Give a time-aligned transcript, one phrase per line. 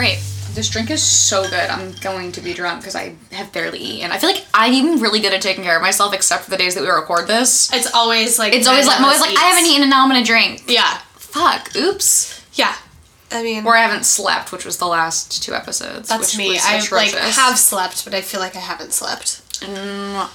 [0.00, 0.18] Great.
[0.54, 1.52] This drink is so good.
[1.68, 4.10] I'm going to be drunk because I have barely eaten.
[4.10, 6.56] I feel like I'm even really good at taking care of myself, except for the
[6.56, 7.70] days that we record this.
[7.70, 10.08] It's always like It's always like I'm always like I haven't eaten and now I'm
[10.08, 10.64] gonna drink.
[10.66, 11.76] Yeah, Fuck.
[11.76, 12.42] Oops.
[12.54, 12.74] yeah.
[13.30, 16.08] I mean, Or I haven't slept, which was the last two episodes.
[16.08, 16.48] that's which me.
[16.54, 19.42] was I like have slept, but I feel like I haven't slept.
[19.60, 20.30] Mm,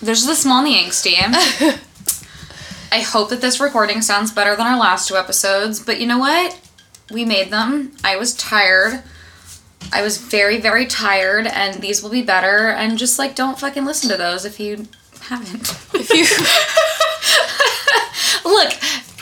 [0.00, 1.34] there's the small angst, team.
[2.92, 6.18] I hope that this recording sounds better than our last two episodes, but you know
[6.18, 6.56] what?
[7.10, 7.92] We made them.
[8.04, 9.02] I was tired.
[9.92, 12.68] I was very, very tired, and these will be better.
[12.68, 14.86] And just like, don't fucking listen to those if you
[15.22, 15.70] haven't.
[15.94, 16.24] If you
[18.44, 18.72] Look,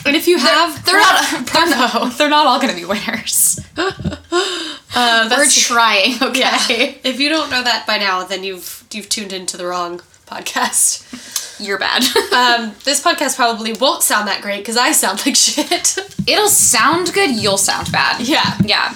[0.06, 1.46] and if you have, they're not.
[1.52, 3.60] They're not, they're not all gonna be winners.
[3.76, 6.40] uh, We're trying, okay?
[6.40, 6.58] yeah.
[7.04, 11.60] If you don't know that by now, then you've you've tuned into the wrong podcast.
[11.60, 12.04] You're bad.
[12.36, 15.96] Um, this podcast probably won't sound that great because I sound like shit.
[16.26, 17.30] It'll sound good.
[17.30, 18.20] You'll sound bad.
[18.20, 18.58] yeah.
[18.62, 18.92] Yeah.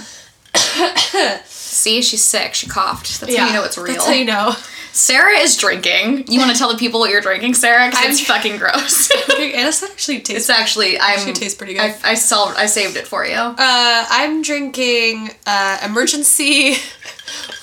[1.46, 2.52] See, she's sick.
[2.54, 3.20] She coughed.
[3.20, 3.40] That's yeah.
[3.40, 3.94] how you know it's real.
[3.94, 4.52] That's how you know.
[4.92, 6.24] Sarah is drinking.
[6.26, 7.88] You want to tell the people what you're drinking, Sarah?
[7.88, 9.10] Because it's fucking gross.
[9.30, 10.48] and it's actually tastes.
[10.48, 11.18] it's actually I'm.
[11.18, 11.82] Actually tastes pretty good.
[11.82, 12.56] I, I solved.
[12.58, 13.34] I saved it for you.
[13.34, 16.76] Uh, I'm drinking uh, Emergen-C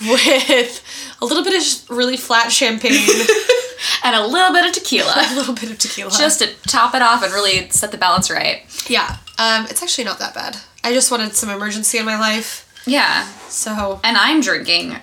[0.10, 0.84] with
[1.22, 2.94] a little bit of sh- really flat champagne,
[4.04, 6.12] and a little bit of tequila, a little bit of tequila.
[6.12, 8.64] just to top it off and really set the balance right.
[8.90, 9.18] yeah.
[9.40, 10.58] Um, it's actually not that bad.
[10.84, 13.28] I just wanted some Emergen-C in my life, Yeah.
[13.50, 14.96] so And I'm drinking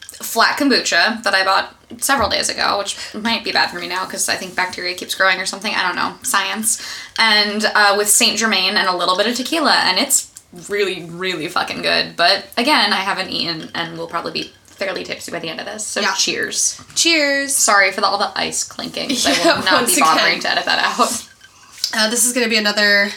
[0.00, 4.04] flat kombucha that I bought several days ago, which might be bad for me now
[4.04, 5.74] because I think bacteria keeps growing or something.
[5.74, 6.14] I don't know.
[6.22, 6.80] Science.
[7.18, 10.30] And uh, with Saint Germain and a little bit of tequila, and it's
[10.68, 12.16] really, really fucking good.
[12.16, 14.52] But again, I haven't eaten and will probably be
[14.84, 15.86] fairly tipsy by the end of this.
[15.86, 16.14] So Yeah.
[16.14, 16.80] cheers.
[16.94, 17.54] cheers.
[17.54, 19.08] Sorry for the, all the ice clinking.
[19.10, 20.40] 'cause I Yeah, will not be bothering again.
[20.42, 21.24] to edit that out.
[21.94, 23.12] Uh, this is gonna be another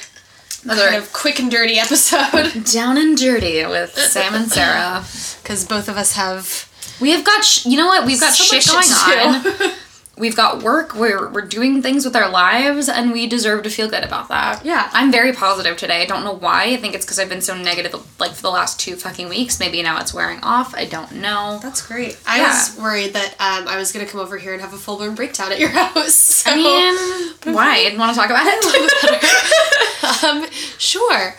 [0.64, 5.06] Another kind of quick and dirty episode down and dirty with Sam and Sarah.
[5.44, 6.68] because both of us have
[7.00, 8.06] We have got, sh- you know what?
[8.06, 9.72] We've got so shit much going to on.
[10.18, 10.96] We've got work.
[10.96, 14.64] We're we're doing things with our lives, and we deserve to feel good about that.
[14.64, 14.90] Yeah.
[14.94, 16.02] I'm very positive today.
[16.02, 16.66] I don't know why.
[16.72, 19.60] I think it's because I've been so negative, like for the last two fucking weeks.
[19.60, 20.74] Maybe now it's wearing off.
[20.74, 21.60] I don't know.
[21.62, 22.18] That's great.
[22.26, 22.48] I Yeah.
[22.48, 25.16] was worried that um, I was gonna come over here and have a full blown
[25.16, 26.14] breakdown at your house.
[26.14, 27.94] So, I mean, why?
[27.98, 30.24] Want to talk about it?
[30.24, 31.36] um, sure.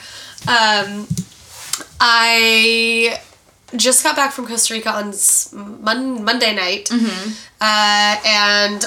[0.48, 1.06] Um,
[1.98, 3.20] I
[3.78, 5.12] just got back from Costa Rica on
[5.82, 6.90] Mon- Monday night,
[7.60, 8.84] uh, and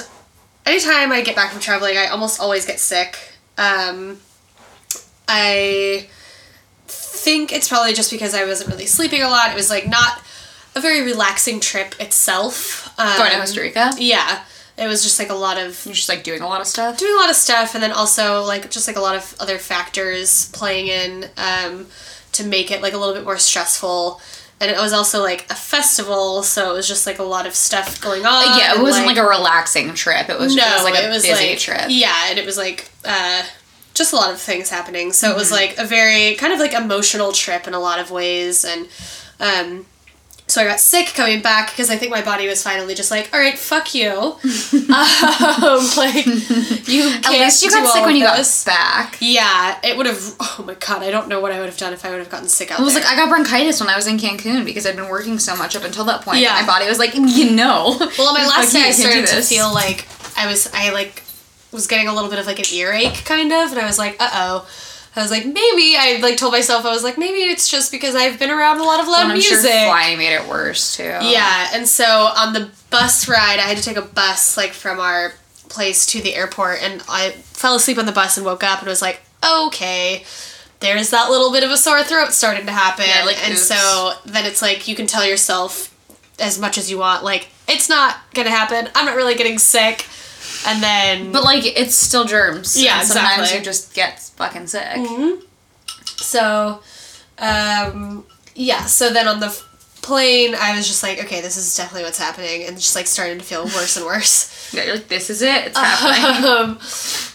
[0.66, 3.18] anytime I get back from traveling, I almost always get sick.
[3.58, 4.20] Um,
[5.28, 6.08] I
[6.86, 9.50] think it's probably just because I wasn't really sleeping a lot.
[9.50, 10.20] It was like not
[10.74, 12.92] a very relaxing trip itself.
[12.98, 13.90] Um, Going to Costa Rica.
[13.98, 14.42] Yeah,
[14.76, 16.96] it was just like a lot of You're just like doing a lot of stuff.
[16.98, 19.58] doing a lot of stuff and then also like just like a lot of other
[19.58, 21.86] factors playing in um,
[22.32, 24.20] to make it like a little bit more stressful
[24.60, 27.54] and it was also like a festival so it was just like a lot of
[27.54, 30.28] stuff going on yeah, it wasn't like, a relaxing trip.
[30.28, 31.86] It was, no it was like a it was busy like trip.
[31.88, 33.42] yeah and it was like uh,
[33.94, 35.38] just a lot of things happening so it Mm-hmm.
[35.38, 38.86] was like a very kind of like emotional trip in a lot of ways and
[39.40, 39.86] um,
[40.50, 43.30] so I got sick coming back because I think my body was finally just like,
[43.32, 44.10] all right, fuck you.
[44.10, 44.36] um,
[45.96, 47.02] like you.
[47.20, 48.64] Can't At least you got sick when you this.
[48.64, 49.16] got back.
[49.20, 50.34] Yeah, it would have.
[50.40, 52.30] Oh my god, I don't know what I would have done if I would have
[52.30, 53.04] gotten sick out I was there.
[53.04, 55.76] like, I got bronchitis when I was in Cancun because I'd been working so much
[55.76, 56.40] up until that point.
[56.40, 56.54] Yeah.
[56.54, 57.96] My body was like, you know.
[58.18, 60.68] well, on my last day, I started to feel like I was.
[60.74, 61.22] I like
[61.72, 64.16] was getting a little bit of like an earache, kind of, and I was like,
[64.18, 64.68] uh oh.
[65.16, 68.14] I was like, maybe I like told myself I was like, maybe it's just because
[68.14, 69.58] I've been around a lot of loud I'm music.
[69.58, 71.02] sure flying made it worse too.
[71.02, 75.00] Yeah, and so on the bus ride, I had to take a bus like from
[75.00, 75.32] our
[75.68, 78.88] place to the airport, and I fell asleep on the bus and woke up and
[78.88, 80.24] was like, okay,
[80.80, 83.62] there's that little bit of a sore throat starting to happen, Yeah, like, and oops.
[83.66, 85.88] so then it's like you can tell yourself
[86.38, 88.88] as much as you want, like it's not gonna happen.
[88.94, 90.06] I'm not really getting sick,
[90.66, 92.80] and then But like, it's still germs.
[92.80, 93.58] Yeah, sometimes exactly.
[93.58, 94.98] you just get fucking sick.
[96.04, 96.80] So,
[97.38, 98.24] um,
[98.54, 98.84] yeah.
[98.86, 99.66] So then on the f-
[100.02, 103.38] plane, I was just like, okay, this is definitely what's happening, and just like starting
[103.38, 104.56] to feel worse and worse.
[104.72, 105.66] Yeah, you're like, this is it.
[105.66, 106.44] It's happening.
[106.48, 106.78] um,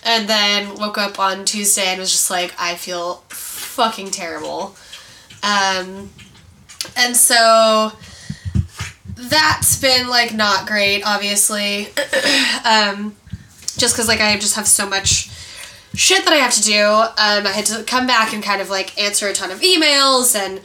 [0.05, 4.73] and then woke up on Tuesday and was just like, I feel fucking terrible.
[5.43, 6.11] Um,
[6.95, 7.91] and so
[9.29, 11.87] that's been like not great, obviously.
[12.65, 13.15] um,
[13.77, 15.29] just because like I just have so much
[15.93, 16.83] shit that I have to do.
[16.85, 20.35] Um, I had to come back and kind of like answer a ton of emails
[20.35, 20.59] and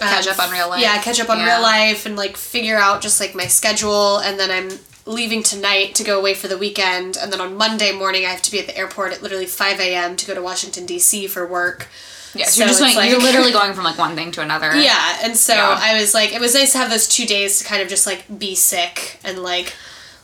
[0.00, 0.80] um, Catch up on real life.
[0.80, 1.54] Yeah, catch up on Yeah.
[1.54, 4.18] real life and like figure out just like my schedule.
[4.18, 7.16] And then I'm leaving tonight to go away for the weekend.
[7.16, 9.78] And then on Monday morning, I have to be at the airport at literally 5
[9.80, 10.16] a.m.
[10.16, 11.26] to go to Washington, D.C.
[11.28, 11.86] for work.
[12.34, 13.08] Yeah, so you're just going.
[13.10, 14.74] you're literally going from like one thing to another.
[14.76, 15.78] Yeah, and so Yeah.
[15.80, 18.06] I was like, it was nice to have those two days to kind of just
[18.06, 19.72] like be sick and like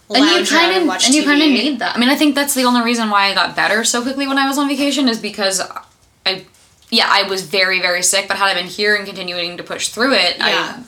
[0.08, 1.96] And you kind and of watch and you kind of need that.
[1.96, 4.38] I mean, I think that's the only reason why I got better so quickly when
[4.38, 5.60] I was on vacation is because
[6.26, 6.44] I,
[6.90, 8.26] yeah, I was very very sick.
[8.28, 10.78] But had I been here and continuing to push through it, Yeah.
[10.78, 10.82] I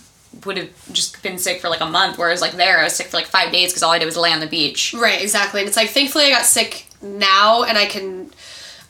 [0.47, 2.19] would have just been sick for like a month.
[2.19, 4.17] Whereas like there, I was sick for like five days because all I did was
[4.17, 4.93] lay on the beach.
[4.99, 5.61] Right, exactly.
[5.61, 8.33] And it's like thankfully I got sick now and I can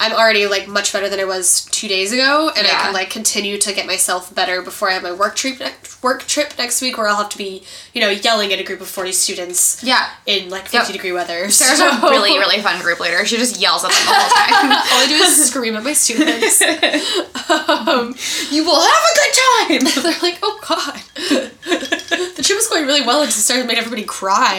[0.03, 3.09] I'm already like much better than I was two days ago and I can like
[3.09, 5.61] continue to get myself better before I have my work trip
[6.03, 7.63] work trip next week where I'll have to be,
[7.95, 10.09] you know, yelling at a group of forty students Yeah.
[10.27, 10.83] in like Yep.
[10.83, 11.49] fifty degree weather.
[11.51, 13.25] Sarah's So- a really, really fun group leader.
[13.25, 14.71] She just yells at them all the whole time.
[14.93, 16.61] all I do is scream at my students.
[17.51, 18.15] um,
[18.51, 19.35] you will have a good
[19.95, 20.03] time.
[20.03, 21.01] they're like, oh god.
[22.37, 24.59] the trip was going really well until it started made everybody cry.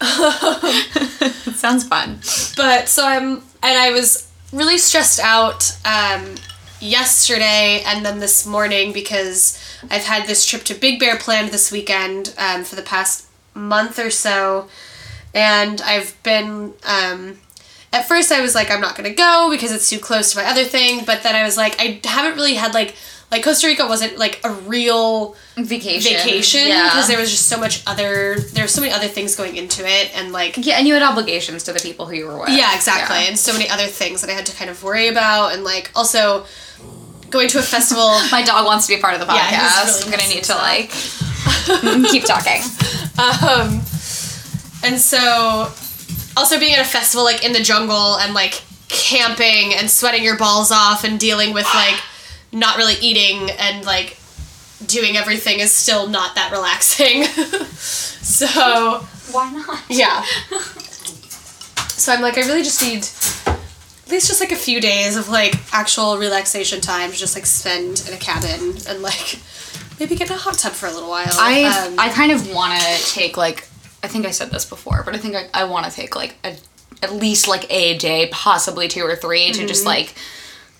[1.54, 2.20] Sounds fun.
[2.56, 6.36] But so I'm, and I was really stressed out um,
[6.80, 9.58] yesterday and then this morning because
[9.90, 13.98] I've had this trip to Big Bear planned this weekend um, for the past month
[13.98, 14.68] or so,
[15.34, 16.74] and I've been.
[16.84, 17.38] Um,
[17.92, 20.44] at first, I was like, I'm not gonna go because it's too close to my
[20.44, 21.04] other thing.
[21.04, 22.94] But then I was like, I haven't really had like
[23.30, 25.34] like Costa Rica wasn't like a real
[25.64, 26.12] Vacation.
[26.14, 26.84] vacation Yeah.
[26.88, 30.10] because there was just so much other there's so many other things going into it
[30.16, 32.50] and like yeah, and you had obligations to the people who you were with.
[32.50, 33.16] yeah, exactly.
[33.18, 33.28] Yeah.
[33.28, 35.90] And so many other things that I had to kind of worry about, and like
[35.94, 36.44] also
[37.30, 38.08] going to a festival.
[38.32, 40.04] My dog wants to be a part of the Yeah, podcast.
[40.04, 40.90] I'm gonna need to like
[42.10, 42.62] keep talking.
[43.18, 43.80] um,
[44.82, 45.70] and so
[46.36, 50.36] also being at a festival like in the jungle and like camping and sweating your
[50.36, 52.00] balls off and dealing with like
[52.52, 54.16] not really eating and like
[54.90, 57.24] doing everything is still not that relaxing.
[57.24, 58.46] so
[59.32, 59.82] Why not?
[59.88, 60.24] Yeah.
[62.00, 63.06] So I'm like, I really just need
[63.46, 67.44] at least just like a few days of like actual relaxation time to just like
[67.44, 69.38] spend in a cabin and like
[70.00, 71.28] maybe get in a hot tub for a little while.
[71.28, 73.68] I Um, I kind of want to take like
[74.02, 76.36] I think I said this before, but I think I, I want to take like
[76.42, 76.56] a,
[77.02, 80.14] at least like a day, possibly two or 3 to just like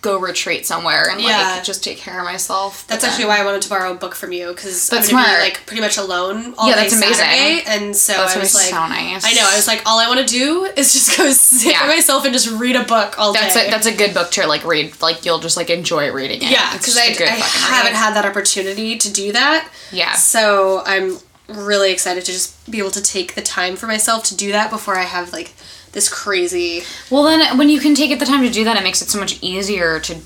[0.02, 1.20] go retreat somewhere and.
[1.20, 1.52] Yeah.
[1.56, 2.86] like just take care of myself.
[2.86, 5.36] that's But actually why I wanted to borrow a book from you because I'm gonna
[5.36, 7.14] be like pretty much alone all Yeah, day that's amazing.
[7.16, 9.24] Saturday, and so That's I was like, so nice.
[9.26, 11.82] I know, I was like, all I want to do is just go sit Yeah.
[11.82, 13.68] by myself and just read a book all That's day.
[13.68, 15.00] a, that's a good book to like read.
[15.02, 16.50] Like you'll just like enjoy reading it.
[16.50, 17.98] yeah, because I, I haven't read.
[17.98, 19.70] had that opportunity to do that.
[19.92, 20.14] Yeah.
[20.14, 21.18] So I'm
[21.48, 24.70] really excited to just be able to take the time for myself to do that
[24.70, 25.52] before I have like
[25.92, 26.82] this crazy.
[27.10, 29.08] Well, then when you can take it the time to do that, it makes it
[29.08, 30.18] so much easier to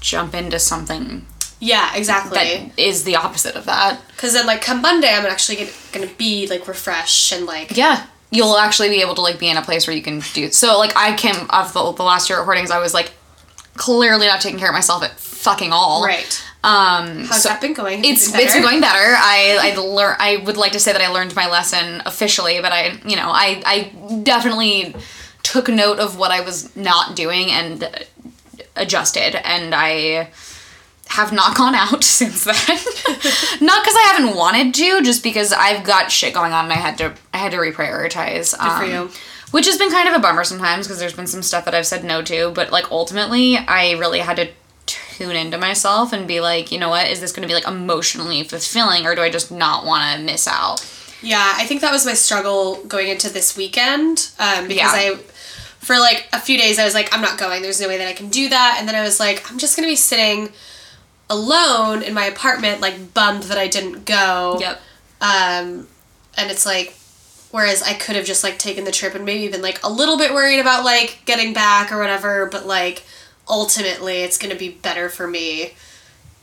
[0.00, 1.26] jump into something
[1.60, 2.38] Yeah, exactly.
[2.38, 4.00] that is the opposite of that.
[4.08, 8.06] Because then like come Monday, I'm actually gonna, gonna be like refreshed and like Yeah.
[8.30, 10.78] You'll actually be able to like be in a place where you can do so.
[10.78, 13.12] Like I came of the, the last year recordings, I was like
[13.74, 16.04] clearly not taking care of myself at fucking all.
[16.04, 16.44] right.
[16.64, 17.24] Um.
[17.24, 18.02] How's so that been going?
[18.02, 19.14] Has it it's been going better.
[19.16, 20.16] I I learn.
[20.18, 23.30] I would like to say that I learned my lesson officially, but I you know
[23.30, 24.94] I I definitely
[25.42, 27.88] took note of what I was not doing and
[28.76, 30.30] adjusted, and I
[31.08, 32.54] have not gone out since then.
[33.60, 36.76] not because I haven't wanted to, just because I've got shit going on and I
[36.76, 38.58] had to I had to reprioritize.
[38.58, 39.10] Good for you.
[39.50, 41.86] Which has been kind of a bummer sometimes because there's been some stuff that I've
[41.86, 44.48] said no to, but like ultimately I really had to
[45.18, 47.66] tune into myself and be like, you know what, is this going to be like
[47.66, 50.80] emotionally fulfilling or do I just not want to miss out?
[51.22, 55.14] Yeah, I think that was my struggle going into this weekend um, because Yeah.
[55.14, 55.16] I,
[55.80, 57.62] for like a few days, I was like, I'm not going.
[57.62, 58.76] There's no way that I can do that.
[58.78, 60.50] And then I was like, I'm just gonna be sitting
[61.30, 64.58] alone in my apartment, like bummed that I didn't go.
[64.60, 64.80] Yep.
[65.20, 65.88] Um,
[66.36, 66.94] and it's like,
[67.50, 70.16] whereas I could have just like taken the trip and maybe been like a little
[70.18, 73.02] bit worried about like getting back or whatever, but like
[73.48, 75.72] ultimately it's gonna be better for me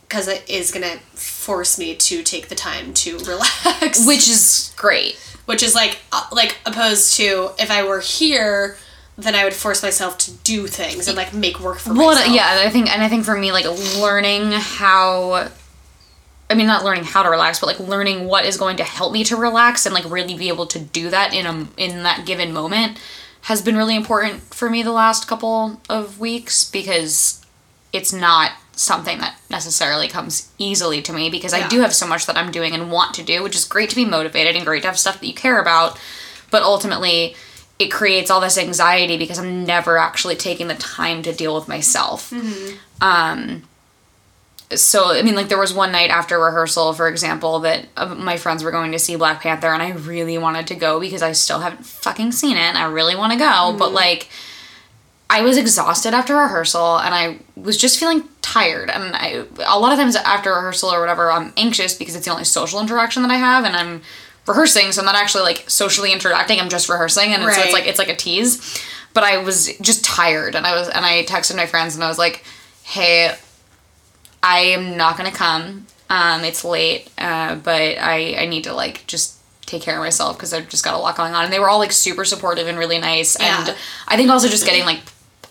[0.07, 5.15] because it is gonna force me to take the time to relax Which is great.
[5.45, 8.77] which is like uh, like opposed to if I were here,
[9.17, 12.33] then I would force myself to do things and like make work for Well, myself.
[12.35, 13.65] yeah, I think, and I think for me, like
[13.97, 15.49] learning how,
[16.49, 19.13] I mean, not learning how to relax, but like learning what is going to help
[19.13, 22.25] me to relax and like really be able to do that in a in that
[22.25, 22.99] given moment
[23.45, 27.45] has been really important for me the last couple of weeks because
[27.93, 32.25] it's not something that necessarily comes easily to me because I do have so much
[32.25, 34.81] that I'm doing and want to do, which is great to be motivated and great
[34.81, 35.97] to have stuff that you care about,
[36.49, 37.35] but ultimately
[37.77, 41.67] it creates all this anxiety because I'm never actually taking the time to deal with
[41.67, 42.33] myself.
[42.99, 43.63] Um
[44.71, 48.37] so I mean like there was one night after rehearsal for example that uh, my
[48.37, 51.33] friends were going to see Black Panther and I really wanted to go because I
[51.33, 54.29] still haven't fucking seen it and I really want to go, but like
[55.29, 58.89] I was exhausted after rehearsal and I was just feeling tired.
[58.89, 62.31] And I, a lot of times after rehearsal or whatever, I'm anxious because it's the
[62.31, 64.01] only social interaction that I have and I'm
[64.47, 64.91] rehearsing.
[64.91, 66.59] So I'm not actually like socially interacting.
[66.59, 67.33] I'm just rehearsing.
[67.33, 68.79] And so it's like, it's like a tease.
[69.13, 72.07] But I was just tired and I was, and I texted my friends and I
[72.07, 72.43] was like,
[72.83, 73.35] hey,
[74.45, 75.87] I am not gonna come.
[76.09, 79.33] Um, it's late, uh, but I, I need to like just
[79.65, 81.43] take care of myself because I've just got a lot going on.
[81.45, 83.35] And they were all like super supportive and really nice.
[83.39, 83.65] Yeah.
[83.67, 83.75] And
[84.07, 84.99] I think also just getting like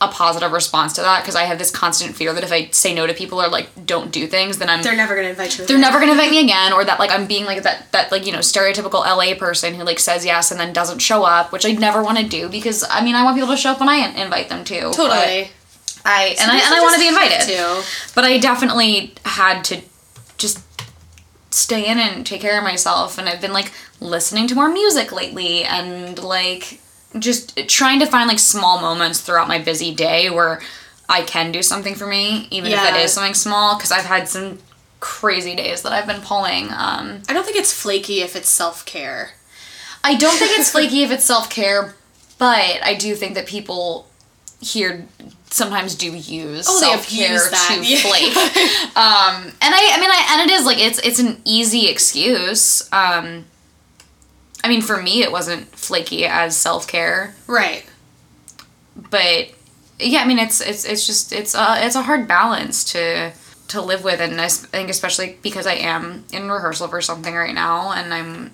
[0.00, 2.94] a positive response to that because I have this constant fear that if I say
[2.94, 5.66] no to people or like don't do things, then I'm They're never gonna invite you.
[5.66, 8.26] they're never gonna invite me again or that like i'm being like that that like
[8.26, 11.64] you know stereotypical la person who like says yes and then doesn't show up which
[11.66, 13.88] i never want to do because i mean i want people to show up when
[13.88, 15.50] i invite them to but Totally.
[16.04, 17.84] I and i, and I want to be invited
[18.14, 19.80] but i definitely had to
[20.36, 20.60] just
[21.50, 25.12] stay in and take care of myself and i've been like listening to more music
[25.12, 26.80] lately and like
[27.18, 30.60] just trying to find like small moments throughout my busy day where
[31.08, 32.96] i can do something for me even if Yeah.
[32.96, 34.58] it is something small because i've had some
[35.00, 38.84] crazy days that i've been pulling um I don't think it's flaky if it's self
[38.84, 39.32] care.
[40.02, 41.94] i don't think it's flaky if it's self-care
[42.38, 44.08] but i do think that people
[44.60, 45.06] here
[45.54, 47.68] sometimes do use Oh, abuse that.
[47.76, 47.98] to Yeah.
[48.00, 48.36] flake
[48.96, 52.82] um and i i mean i and it is like it's it's an easy excuse
[52.92, 53.44] um
[54.64, 57.84] i mean for me it wasn't flaky as self-care Right.
[59.10, 59.48] but
[60.00, 63.32] yeah i mean it's it's it's just it's a it's a hard balance to
[63.68, 67.54] to live with and I think especially because i am in rehearsal for something right
[67.54, 68.50] now and i'm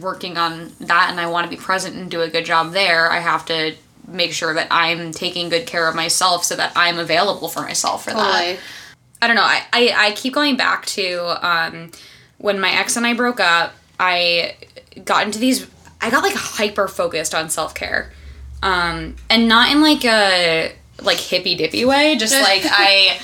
[0.00, 3.10] working on that and i want to be present and do a good job there
[3.10, 3.74] i have to
[4.06, 8.04] make sure that i'm taking good care of myself so that i'm available for myself
[8.04, 8.58] for that
[9.22, 9.44] I don't know.
[9.44, 11.92] I, I, I keep going back to um,
[12.38, 14.56] when my ex and I broke up, I
[15.04, 15.64] got into these,
[16.00, 18.12] I got like hyper focused on self care.
[18.64, 23.20] Um, and not in like a like hippy dippy way, just like I.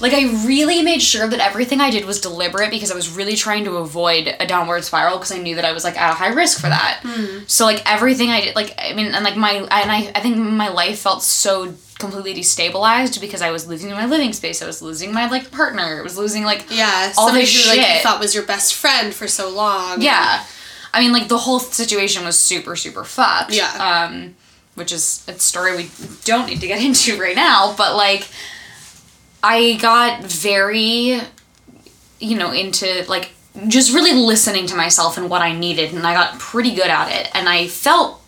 [0.00, 3.36] Like I really made sure that everything I did was deliberate because I was really
[3.36, 6.14] trying to avoid a downward spiral because I knew that I was like at a
[6.14, 7.00] high risk for that.
[7.46, 10.36] So like everything I did, like I mean, and like my and I I think
[10.36, 14.60] my life felt so completely destabilized because I was losing my living space.
[14.62, 16.00] I was losing my like partner.
[16.00, 17.12] I was losing like Yeah.
[17.16, 18.02] all somebody this who like you shit.
[18.02, 20.02] thought was your best friend for so long.
[20.02, 20.44] yeah.
[20.92, 23.52] I mean, like the whole situation was super super fucked.
[23.52, 23.70] Yeah.
[24.08, 24.34] Um,
[24.74, 25.90] which is a story we
[26.24, 28.26] don't need to get into right now, but like
[29.44, 31.20] I got very
[32.18, 33.32] you know into like
[33.68, 37.08] just really listening to myself and what I needed and I got pretty good at
[37.12, 37.30] it.
[37.34, 38.20] And I felt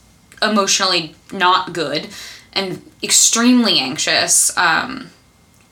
[0.42, 2.08] emotionally not good
[2.52, 5.10] and extremely anxious um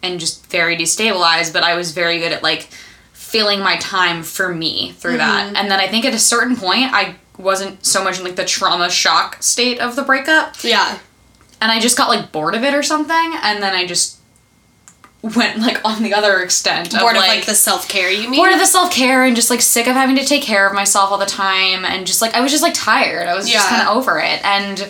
[0.02, 2.68] and just very destabilized but I was very good at like
[3.12, 5.52] filling my time for me through that.
[5.56, 8.44] And then I think at a certain point I wasn't so much in like the
[8.44, 10.54] trauma shock state of the breakup.
[10.62, 10.98] Yeah.
[11.60, 14.18] and I just got like bored of it or something, and then I just
[15.36, 18.10] went like on the other extent Bored of of like, like the self care.
[18.10, 18.38] You mean?
[18.40, 20.74] bored of the self care and just like sick of having to take care of
[20.74, 23.26] myself all the time, and just like I was just like tired.
[23.26, 24.88] I was just kind of over it, and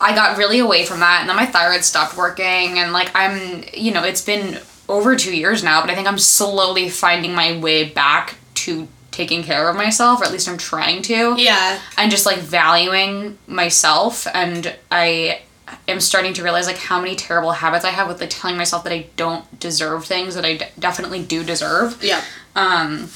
[0.00, 3.64] I got really away from that, and then my thyroid stopped working, and like I'm,
[3.72, 4.58] you know, it's been
[4.88, 9.42] over two years now, but I think I'm slowly finding my way back to taking
[9.42, 11.80] care of myself, or at least I'm trying to Yeah.
[11.96, 15.40] and just like valuing myself and i
[15.88, 18.84] am starting to realize like how many terrible habits i have with like telling myself
[18.84, 22.22] that i don't deserve things that i d- definitely do deserve Yeah.
[22.54, 23.08] um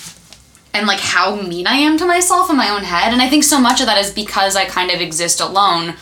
[0.75, 3.45] and like how mean i am to myself in my own head and i think
[3.45, 5.95] so much of that is because i kind of exist alone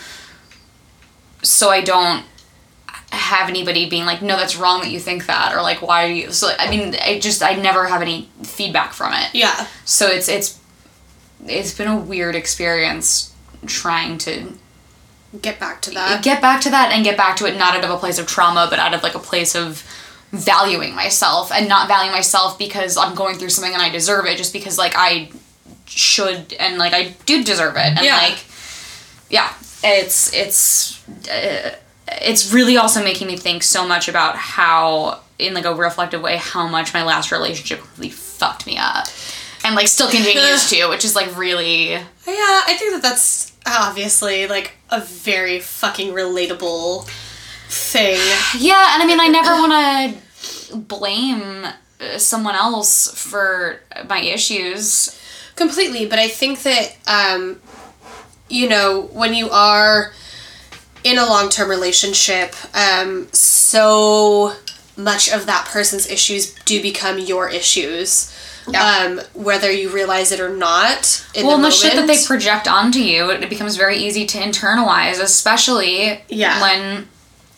[1.43, 2.25] so i don't
[3.11, 6.11] have anybody being like no that's wrong that you think that or like why are
[6.13, 9.67] you so i mean i just i never have any feedback from it Yeah.
[9.85, 10.59] so it's it's
[11.47, 13.35] it's been a weird experience
[13.67, 14.53] trying to
[15.43, 16.23] Get back to that.
[16.25, 18.27] get back to that and get back to it not out of a place of
[18.27, 19.83] trauma but out of like a place of
[20.33, 24.39] valuing myself and not valuing myself because I'm going through something and I deserve it
[24.39, 25.31] just because like I
[25.87, 28.17] should and like I do deserve it and Yeah.
[28.17, 28.45] like
[29.31, 29.53] yeah
[29.85, 31.75] it's it's uh,
[32.23, 36.37] it's really also making me think so much about how in like a reflective way
[36.37, 39.07] how much my last relationship really fucked me up
[39.65, 44.47] and like still continues to which is like really Yeah, I think that that's obviously
[44.47, 47.07] like a very fucking relatable
[47.69, 48.19] thing.
[48.59, 50.21] Yeah, and I mean, I never want
[50.71, 51.67] to blame
[52.01, 55.19] uh, someone else for my issues.
[55.55, 57.61] Completely, but I think that um,
[58.49, 60.13] you know when you are
[61.05, 64.55] in a long term relationship, um, so
[64.97, 68.33] much of that person's issues do become your issues.
[68.71, 68.83] Yeah.
[69.19, 71.25] Um, whether you realize it or not.
[71.35, 74.39] Well, the, and the shit that they project onto you, it becomes very easy to
[74.39, 76.61] internalize, especially Yeah.
[76.61, 77.09] when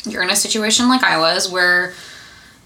[0.06, 1.92] you're in a situation like I was where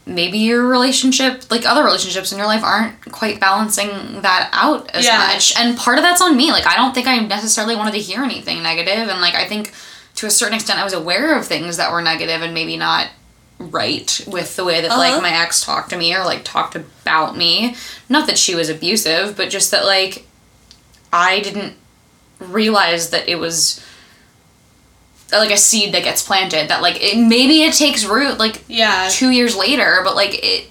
[0.06, 5.04] maybe your relationship, like other relationships in your life, aren't quite balancing that out as
[5.06, 5.16] Yeah.
[5.16, 5.56] much.
[5.58, 6.52] And part of that's on me.
[6.52, 9.72] Like, I don't think I necessarily wanted to hear anything negative, And, like, I think
[10.16, 13.08] to a certain extent, I was aware of things that were negative and maybe not
[13.71, 14.99] right with the way that, Uh-huh.
[14.99, 17.76] like, my ex talked to me or, like, talked about me.
[18.09, 20.26] Not that she was abusive, but just that, like,
[21.12, 21.75] I didn't
[22.40, 23.80] realize that it was
[25.33, 29.09] like a seed that gets planted that like it maybe it takes root like Yeah.
[29.11, 30.71] two years later but like it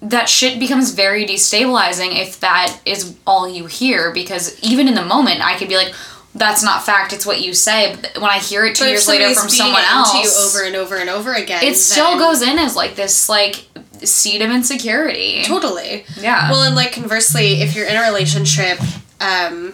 [0.00, 5.04] that shit becomes very destabilizing if that is all you hear because even in the
[5.04, 5.92] moment i could be like
[6.38, 9.08] that's not fact it's what you say but when i hear it two But years
[9.08, 12.42] later from someone else into you over and over and over again, it still goes
[12.42, 13.64] in as like this like
[14.04, 16.04] seed of insecurity Totally.
[16.20, 18.78] yeah Well, and like conversely, if you're in a relationship
[19.20, 19.72] um,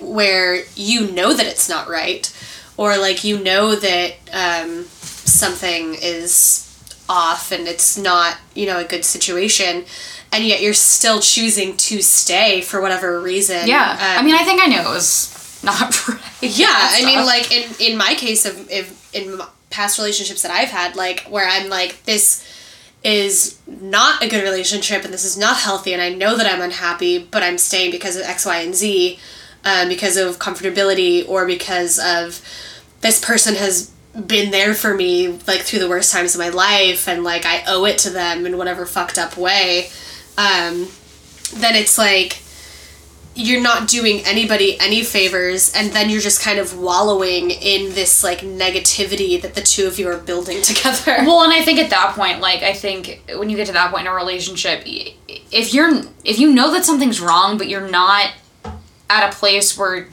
[0.00, 2.24] where you know that it's not right,
[2.76, 6.64] or like you know that um, something is
[7.08, 9.84] off and it's not, you know, a good situation,
[10.32, 13.66] and yet you're still choosing to stay for whatever reason.
[13.66, 15.32] yeah um, i mean i think i knew it was
[15.62, 20.42] not right yeah, I mean, like in in my case of if in past relationships
[20.42, 22.44] that I've had, like where I'm like this
[23.04, 26.60] is not a good relationship and this is not healthy, and I know that I'm
[26.60, 29.18] unhappy, but I'm staying because of X, Y, and Z,
[29.64, 32.40] um, because of comfortability or because of
[33.00, 33.90] this person has
[34.26, 37.64] been there for me like through the worst times of my life, and like I
[37.66, 39.88] owe it to them in whatever fucked up way.
[40.36, 40.86] Um,
[41.54, 42.42] then it's like
[43.40, 48.24] you're not doing anybody any favors and then you're just kind of wallowing in this
[48.24, 51.88] like negativity that the two of you are building together Well, and I think at
[51.90, 55.72] that point, like I think when you get to that point in a relationship, if
[55.72, 58.32] you're if you know that something's wrong, but you're not
[59.08, 60.08] at a place where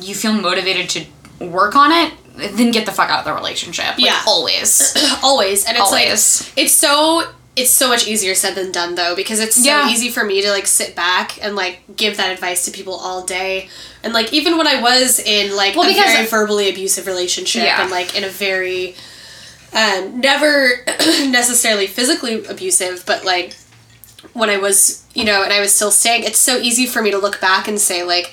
[0.00, 2.12] you feel motivated to work on it,
[2.56, 3.86] then get the fuck out of the relationship.
[3.96, 4.20] Like, Yeah.
[4.26, 4.94] always.
[5.22, 6.42] always and it's Always.
[6.42, 9.88] like it's so it's so much easier said than done though because it's so Yeah.
[9.90, 13.24] easy for me to like sit back and like give that advice to people all
[13.24, 13.68] day
[14.02, 17.82] and like even when i was in like Well, a very verbally abusive relationship Yeah.
[17.82, 18.94] and like in a very
[19.72, 20.70] um never
[21.28, 23.54] necessarily physically abusive but like
[24.32, 27.10] when i was you know and i was still staying it's so easy for me
[27.10, 28.32] to look back and say like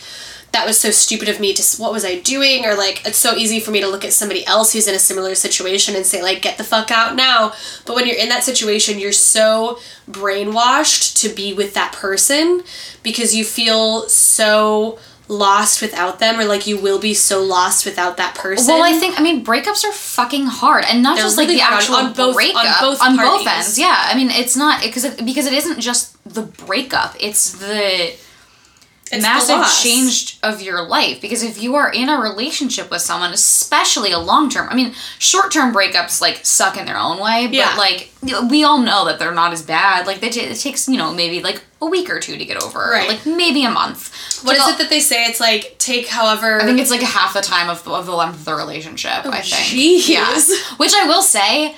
[0.56, 2.66] that was so stupid of me to what was i doing?
[2.66, 5.00] Or like it's so easy for me to look at somebody else who's in a
[5.00, 7.54] similar situation and say like get the fuck out now.
[7.86, 12.64] But when you're in that situation you're so brainwashed to be with that person
[13.04, 18.16] because you feel so lost without them or like you will be so lost without
[18.18, 18.74] that person.
[18.74, 21.60] Well, I think I mean breakups are fucking hard, and not They're just like really
[21.60, 23.78] the actual on both- on breakup both on both ends.
[23.78, 28.14] Yeah, I mean it's not because it, because it isn't just the breakup; it's the
[29.12, 33.02] It's the massive change of your life because if you are in a relationship with
[33.02, 37.20] someone especially a long term i mean short term breakups like suck in their own
[37.20, 37.76] way but Yeah.
[37.78, 38.12] like
[38.50, 41.14] we all know that they're not as bad like they t- it takes you know
[41.14, 43.08] maybe like a week or two to get over Right.
[43.10, 44.12] like maybe a month
[44.44, 47.34] what is it that they say it's like take however I think it's like half
[47.36, 49.12] the time of, of the length of the relationship.
[49.26, 49.46] I oh, think.
[49.46, 50.10] jeez.
[50.10, 50.26] Yeah.
[50.78, 51.76] Which I will say,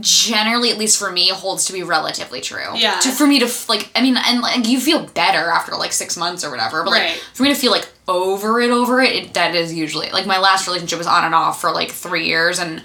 [0.00, 2.74] generally, at least for me, holds to be relatively true.
[2.76, 2.98] Yeah.
[3.00, 6.16] To, for me to like, I mean, and like you feel better after like six
[6.16, 7.16] months or whatever, but like Right.
[7.34, 10.38] for me to feel like over it, over it, it, that is usually like my
[10.38, 12.82] last relationship was on and off for like three years, and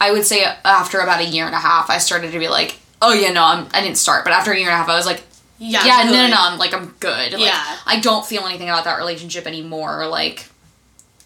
[0.00, 2.78] I would say after about a year and a half, I started to be like,
[3.00, 4.96] oh yeah, no, I'm, I didn't start, but after a year and a half, I
[4.96, 5.22] was like.
[5.58, 6.36] yeah, Yeah, no, no, no.
[6.38, 7.32] I'm like, I'm good.
[7.32, 7.76] Like, Yeah.
[7.86, 10.06] I don't feel anything about that relationship anymore.
[10.08, 10.46] Like,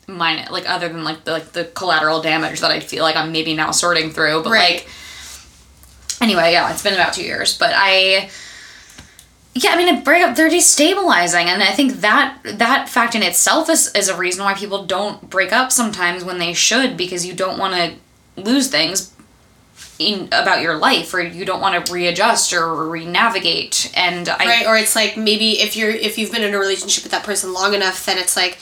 [0.07, 3.33] mine, like other than like the like the collateral damage that I feel like I'm
[3.33, 4.43] maybe now sorting through.
[4.43, 4.75] But Right.
[4.77, 4.89] like,
[6.21, 7.57] anyway, yeah, it's been about two years.
[7.57, 8.31] But I,
[9.55, 13.69] yeah, I mean, a breakup they're destabilizing, and I think that that fact in itself
[13.69, 17.35] is is a reason why people don't break up sometimes when they should because you
[17.35, 19.13] don't want to lose things
[19.99, 24.67] in about your life or you don't want to readjust or re-navigate and I right
[24.69, 27.53] or it's like maybe if you're if you've been in a relationship with that person
[27.53, 28.59] long enough then it's like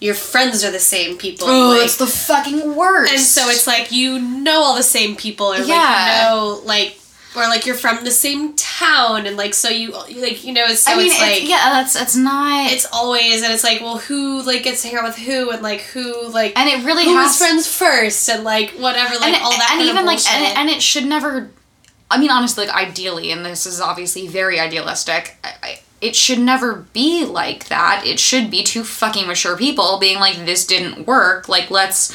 [0.00, 3.12] your friends are the same people Oh, like, it's the fucking worst.
[3.12, 6.22] and so it's like you know all the same people or like Yeah.
[6.24, 6.96] you know like
[7.36, 10.80] or like you're from the same town and like so you like you know it's
[10.80, 12.72] so I mean, it's it's, like yeah, that's it's not.
[12.72, 15.62] it's always and it's like well who like gets to hang out with who and
[15.62, 19.34] like who like and it really who has was friends first and like whatever like
[19.34, 21.50] and, all that and even like and, and it should never.
[22.12, 25.36] I mean, honestly, like ideally, and this is obviously very idealistic.
[25.44, 28.02] I, I, it should never be like that.
[28.04, 31.48] It should be two fucking mature people being like, "This didn't work.
[31.48, 32.12] Like, let's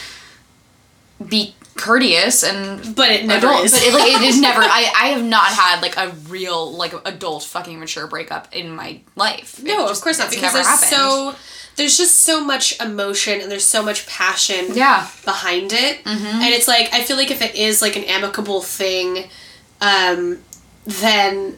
[1.26, 4.62] be courteous and but it never adult." is But it, like, it is never.
[4.64, 9.02] I, I have not had like a real like adult fucking mature breakup in my
[9.16, 9.62] life.
[9.64, 10.90] No, just- of course not, because there's happened.
[10.90, 11.36] so
[11.76, 15.08] there's just so much emotion and there's so much passion Yeah.
[15.26, 16.00] behind it.
[16.06, 19.26] And it's like I feel like if it is like an amicable thing,
[19.82, 20.40] um,
[20.86, 21.58] then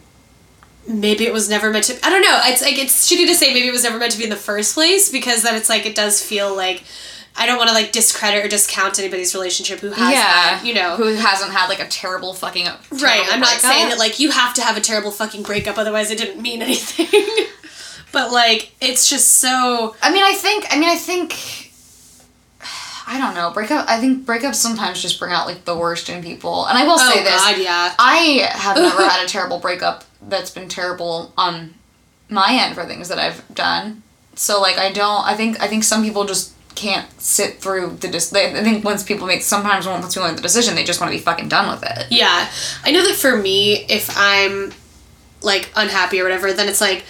[0.88, 2.40] maybe it was never meant to I don't know.
[2.46, 4.36] It's like it's shitty to say maybe it was never meant to be in the
[4.36, 6.84] first place because then it's like it does feel like
[7.38, 10.24] I don't want to like discredit or discount anybody's relationship who has yeah.
[10.24, 10.96] that, you know.
[10.96, 12.68] Who hasn't had like a terrible fucking.
[12.68, 13.62] Uh, right, I'm not breakup.
[13.62, 16.62] saying that like you have to have a terrible fucking breakup otherwise it didn't mean
[16.64, 17.08] anything.
[18.12, 20.66] but like it's just so I mean, I think.
[20.72, 21.72] I mean, I think.
[23.08, 23.52] I don't know.
[23.52, 23.88] Breakup.
[23.88, 26.66] I think breakups sometimes just bring out like the worst in people.
[26.66, 27.94] And I will say Oh this: god, yeah.
[28.00, 31.76] I have never had a terrible breakup that's been terrible on
[32.30, 34.02] my end for things that I've done.
[34.34, 35.24] So like, I don't.
[35.24, 35.62] I think.
[35.62, 38.08] I think some people just can't sit through the.
[38.08, 41.12] Dis- I think once people make sometimes once people make the decision, they just want
[41.12, 42.06] to be fucking done with it.
[42.12, 42.50] Yeah.
[42.84, 44.72] I know that for me, if I'm
[45.42, 47.04] like unhappy or whatever, then it's like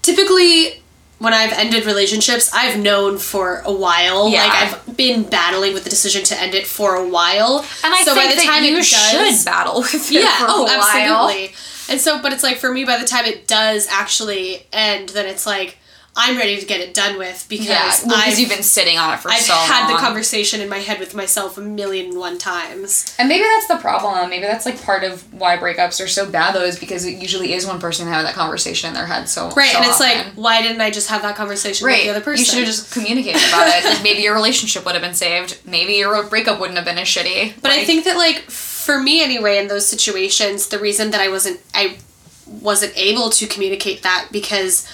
[0.00, 0.82] typically
[1.18, 4.30] when I've ended relationships, I've known for a while.
[4.30, 4.44] Yeah.
[4.44, 7.58] Like I've been battling with the decision to end it for a while.
[7.84, 10.22] And I so think by the that time you it does, should battle with it
[10.22, 10.80] yeah, for oh, a while.
[10.80, 11.54] absolutely.
[11.90, 15.26] And so, but it's like for me, by the time it does actually end, then
[15.26, 15.76] it's like
[16.16, 19.14] I'm ready to get it done with because Yeah, well, I've, you've been sitting on
[19.14, 22.18] it for I've so had the conversation in my head with myself a million and
[22.18, 23.14] one times.
[23.18, 24.30] And maybe that's the problem.
[24.30, 27.52] Maybe that's like part of why breakups are so bad, though, is because it usually
[27.52, 29.28] is one person having that conversation in their head.
[29.28, 32.04] So Right, so and it's like, why didn't I just have that conversation with right,
[32.04, 32.40] the other person?
[32.40, 34.02] you should have just communicated about it.
[34.02, 35.58] Maybe your relationship would have been saved.
[35.66, 37.60] Maybe your breakup wouldn't have been as shitty.
[37.60, 41.28] But I think that like for me anyway in those situations, the reason that I
[41.28, 41.98] wasn't I
[42.46, 44.86] wasn't able to communicate that because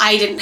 [0.00, 0.40] I didn't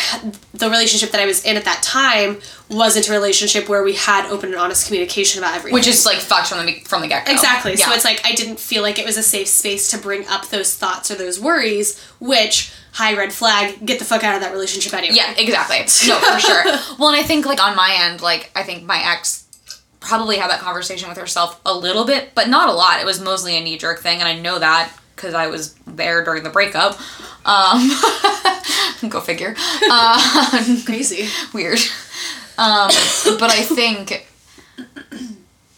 [0.55, 4.31] the relationship that I was in at that time wasn't a relationship where we had
[4.31, 5.75] open and honest communication about everything.
[5.75, 7.33] which is like fucked from the from the get go.
[7.33, 7.77] Exactly.
[7.77, 10.49] So it's like I didn't feel like it was a safe space to bring up
[10.49, 14.53] those thoughts or those worries, which high red flag, get the fuck out of that
[14.53, 15.15] relationship anyway.
[15.17, 15.79] Yeah, exactly.
[16.09, 16.65] No, for sure.
[16.99, 19.47] Well, and I think like on my end, like I think my ex
[20.01, 23.01] probably had that conversation with herself a little bit, but not a lot.
[23.01, 26.25] It was mostly a knee jerk thing, and I know that because I was there
[26.25, 26.99] during the breakup.
[27.45, 27.91] Um,
[29.11, 29.55] go figure.
[29.91, 31.29] Um, Crazy.
[31.53, 31.79] weird.
[32.57, 32.91] Um,
[33.39, 34.27] but I think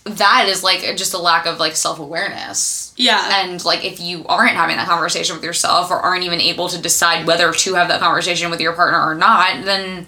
[0.04, 2.92] that is like just a lack of like self awareness.
[2.96, 3.42] Yeah.
[3.44, 6.80] And like if you aren't having that conversation with yourself or aren't even able to
[6.80, 10.06] decide whether to have that conversation with your partner or not, then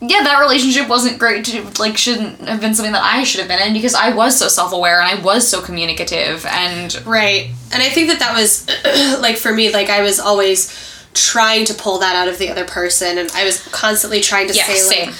[0.00, 3.48] yeah, that relationship wasn't great to like shouldn't have been something that I should have
[3.48, 7.50] been in because I was so self aware and I was so communicative and Right.
[7.72, 8.66] And I think that that was
[9.20, 10.72] like for me like I was always
[11.12, 14.54] trying to pull that out of the other person and I was constantly trying to
[14.54, 15.14] Yeah, say same.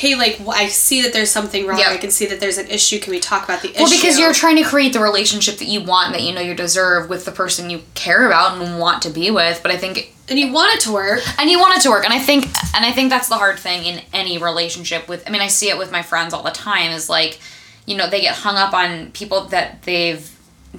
[0.00, 1.78] Hey like I see that there's something wrong.
[1.78, 1.90] Yeah.
[1.90, 2.98] I can see that there's an issue.
[2.98, 3.82] Can we talk about the issue?
[3.82, 6.40] well because you're trying to create the relationship that you want and that you know
[6.40, 9.76] you deserve with the person you care about and want to be with but I
[9.76, 11.20] think and you want it to work.
[11.38, 13.58] and you want it to work and i think and i think that's the hard
[13.58, 16.50] thing in any relationship with i mean i see it with my friends all the
[16.50, 17.40] time is like
[17.84, 20.30] you know they get hung up on people that they've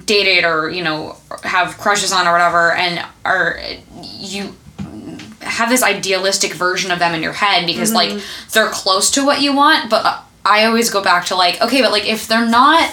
[0.06, 3.60] dated or you know have crushes on or whatever and are
[4.02, 4.54] you
[5.52, 8.16] have this idealistic version of them in your head because mm-hmm.
[8.16, 11.80] like they're close to what you want but i always go back to like okay
[11.80, 12.90] but like if they're not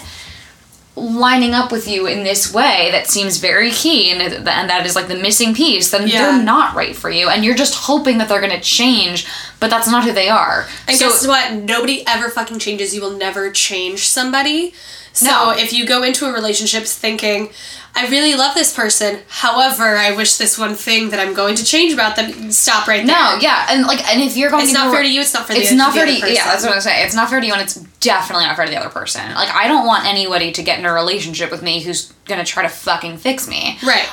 [0.96, 4.96] lining up with you in this way that seems very key and, and that is
[4.96, 6.32] like the missing piece then Yeah.
[6.34, 9.26] they're not right for you and you're just hoping that they're going to change
[9.60, 11.54] but that's not who they are And so guess what?
[11.54, 12.96] Nobody ever fucking changes.
[12.96, 14.74] You will never change somebody.
[15.14, 15.52] So No.
[15.52, 17.50] if you go into a relationship thinking,
[17.96, 21.64] I really love this person, however, I wish this one thing that I'm going to
[21.66, 23.16] change about them, stop right there.
[23.16, 25.48] no yeah and like and if you're going It's not fair to you, it's not
[25.48, 26.36] fair to it's the, not fair to other person.
[26.36, 28.66] yeah that's what i'm saying it's not fair to you and it's definitely not fair
[28.66, 31.62] to the other person like i don't want anybody to get in a relationship with
[31.64, 34.08] me who's gonna try to fucking fix me Right.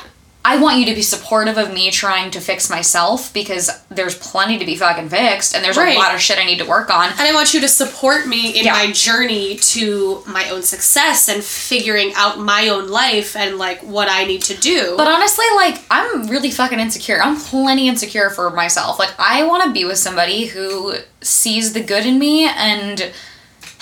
[0.49, 4.57] I want you to be supportive of me trying to fix myself because there's plenty
[4.57, 5.97] to be fucking fixed and there's Right.
[5.97, 7.09] a lot of shit I need to work on.
[7.09, 8.71] And I want you to support me in Yeah.
[8.71, 14.07] my journey to my own success and figuring out my own life and like what
[14.09, 14.93] I need to do.
[14.95, 17.21] But honestly, like, I'm really fucking insecure.
[17.21, 18.99] I'm plenty insecure for myself.
[18.99, 23.11] Like, I want to be with somebody who sees the good in me and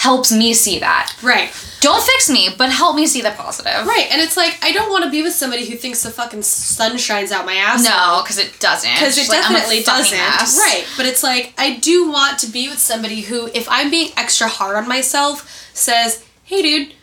[0.05, 1.15] helps me see that.
[1.23, 1.49] right.
[1.81, 3.85] Don't fix me, but help me see the positive.
[3.85, 4.07] Right.
[4.11, 6.97] And it's like I don't want to be with somebody who thinks the fucking sun
[6.97, 7.83] shines out my ass.
[7.83, 8.89] No, because it doesn't.
[8.91, 10.17] because it like, definitely doesn't.
[10.17, 10.57] ass.
[10.57, 10.87] Right.
[10.97, 14.47] But it's like I do want to be with somebody who, if I'm being extra
[14.47, 16.93] hard on myself, says, "Hey, dude,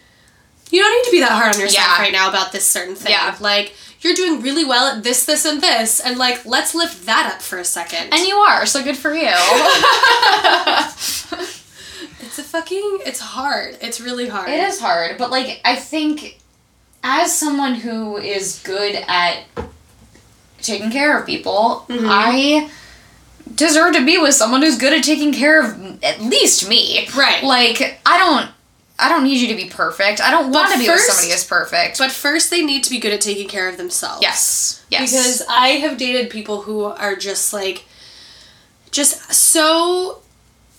[0.71, 2.03] you don't need to be that hard on yourself Yeah.
[2.03, 3.13] right now about this certain thing.
[3.13, 3.37] Yeah.
[3.39, 7.31] Like you're doing really well at this, this, and this, and like let's lift that
[7.33, 8.13] up for a second.
[8.13, 9.31] And you are, so good for you.
[12.33, 12.99] it's a fucking.
[13.07, 13.77] It's hard.
[13.81, 14.49] It's really hard.
[14.49, 16.39] It is hard, but like I think
[17.05, 19.45] as someone who is good at
[20.61, 22.07] taking care of people, Mm-hmm.
[22.09, 22.71] I
[23.55, 27.07] deserve to be with someone who's good at taking care of at least me.
[27.17, 27.43] Right.
[27.43, 28.51] Like I don't
[28.99, 30.21] I don't need you to be perfect.
[30.21, 31.99] I don't want to be first- with somebody who's perfect.
[31.99, 34.23] But first, they need to be good at taking care of themselves.
[34.23, 34.85] yes.
[34.91, 35.11] Yes.
[35.11, 37.85] Because I have dated people who are just like,
[38.93, 40.22] just so,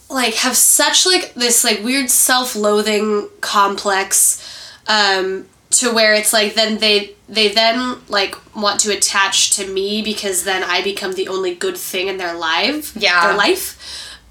[0.10, 4.42] like, have such like this like weird self-loathing complex,
[4.88, 10.02] um, to where it's like then they they then like want to attach to me
[10.02, 12.96] because then I become the only good thing in their life.
[12.96, 13.28] Yeah.
[13.28, 13.80] Their life,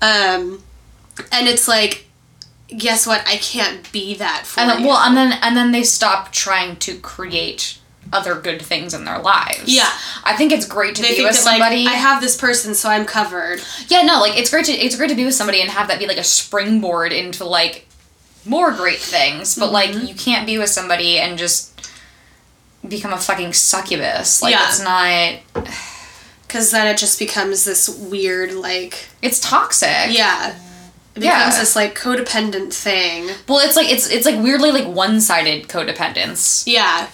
[0.01, 0.63] um,
[1.31, 2.07] and it's like,
[2.69, 3.27] guess what?
[3.27, 4.89] I can't be that for and then, you.
[4.89, 7.79] well, and then and then they stop trying to create
[8.13, 9.65] other good things in their lives.
[9.67, 9.89] Yeah.
[10.25, 11.85] I think it's great to they be with that somebody.
[11.85, 13.61] like I have this person, so I'm covered.
[13.89, 15.99] yeah, no, like it's great to it's great to be with somebody and have that
[15.99, 17.87] be like a springboard into like
[18.45, 19.57] more great things.
[19.57, 20.07] But like Mm-hmm.
[20.07, 21.71] you can't be with somebody and just
[22.87, 24.43] become a fucking succubus.
[24.43, 24.69] Like Yeah.
[24.69, 25.65] it's not
[26.47, 29.89] Because then it just becomes this weird, like, it's toxic.
[30.11, 30.55] yeah.
[31.15, 31.39] It Yeah.
[31.39, 33.31] becomes this, like, codependent thing.
[33.49, 36.65] Well, it's like it's it's like weirdly like one sided codependence.
[36.67, 37.07] Yeah.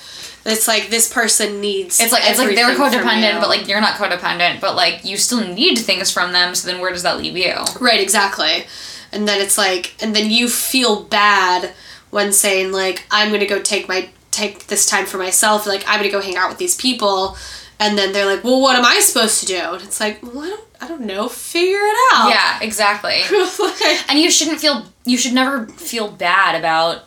[0.49, 2.01] It's like this person needs.
[2.01, 5.47] It's like it's like they're codependent, but like you're not codependent, but like you still
[5.47, 6.55] need things from them.
[6.55, 7.55] So then where does that leave you?
[7.81, 8.67] Right, exactly.
[9.13, 11.73] And then it's like, and then you feel bad
[12.11, 15.99] when saying, like, I'm gonna go take my, take this time for myself, like, I'm
[16.01, 17.37] gonna go hang out with these people.
[17.81, 19.57] And then they're like, well, what am I supposed to do?
[19.61, 22.29] And it's like, well, I don't, I don't know, figure it out.
[22.31, 23.21] Yeah, exactly.
[23.59, 27.05] Like- And you shouldn't feel you should never feel bad about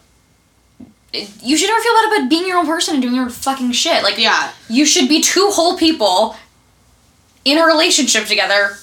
[1.14, 3.72] you should never feel bad about being your own person and doing your own fucking
[3.74, 4.04] shit.
[4.04, 4.52] Like yeah.
[4.70, 6.36] you should be two whole people
[7.44, 8.78] in a relationship together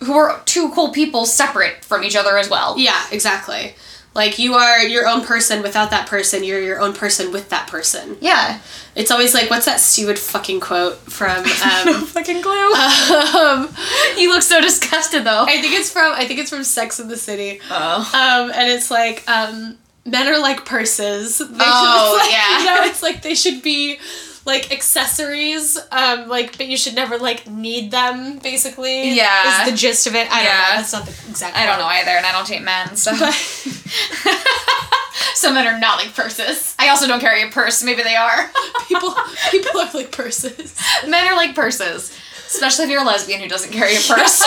[0.00, 2.78] who are two whole people separate from each other as well.
[2.78, 3.74] Yeah, exactly.
[4.14, 7.68] Like you are your own person without that person, you're your own person with that
[7.68, 8.16] person.
[8.20, 8.60] Yeah.
[8.94, 12.72] It's always like what's that stupid fucking quote from um fucking clue.
[12.72, 13.68] um
[14.16, 15.44] you look so disgusted though.
[15.44, 17.60] I think it's from I think it's from Sex in the City.
[17.70, 18.10] Oh.
[18.14, 19.76] Um and it's like um
[20.06, 21.38] men are like purses.
[21.38, 22.58] They should- Oh, like, yeah.
[22.60, 23.98] You know, it's like they should be
[24.44, 28.38] like accessories, um, like but you should never like need them.
[28.38, 29.62] Basically, Yeah.
[29.64, 30.30] is the gist of it.
[30.30, 30.76] I don't know.
[30.76, 31.56] That's not the exact.
[31.56, 33.34] I don't know either, and I don't date men, so But
[35.34, 36.74] some men are not like purses.
[36.78, 37.82] I also don't carry a purse.
[37.82, 38.50] Maybe they are.
[38.88, 39.14] people
[39.50, 40.78] people are like purses.
[41.08, 42.16] Men are like purses,
[42.46, 44.42] especially if you're a lesbian who doesn't carry a purse.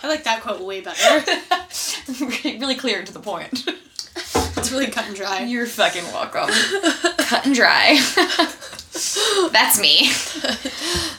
[0.00, 1.24] I like that quote way better.
[2.44, 3.68] really clear and to the point.
[4.68, 5.40] It's really cut and dry.
[5.40, 6.50] You're fucking welcome.
[7.16, 7.98] Cut and dry.
[9.50, 10.10] That's me.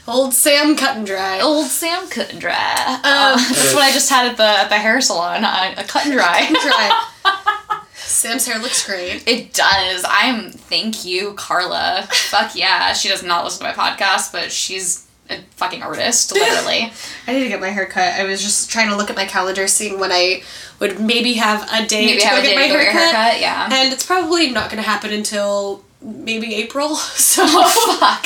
[0.07, 1.39] Old Sam cut and dry.
[1.39, 2.53] Old Sam cut and dry.
[2.53, 5.43] Uh, that's what I just had at the at the hair salon.
[5.43, 6.47] uh, A cut and dry.
[6.61, 7.81] dry.
[7.95, 9.27] Sam's hair looks great.
[9.27, 10.05] It does.
[10.07, 10.51] I'm.
[10.51, 12.07] Thank you, Carla.
[12.11, 12.93] Fuck yeah.
[12.93, 16.91] She does not listen to my podcast, but she's a fucking artist, literally.
[17.27, 18.13] I need to get my hair cut.
[18.13, 20.43] I was just trying to look at my calendar, seeing when I
[20.79, 22.91] would maybe have a day Maybe to have go get my to go get your
[22.91, 23.15] haircut.
[23.15, 23.41] haircut.
[23.41, 23.69] Yeah.
[23.71, 26.95] And it's probably not going to happen until maybe April.
[27.29, 27.43] So.
[27.45, 28.25] Oh fuck.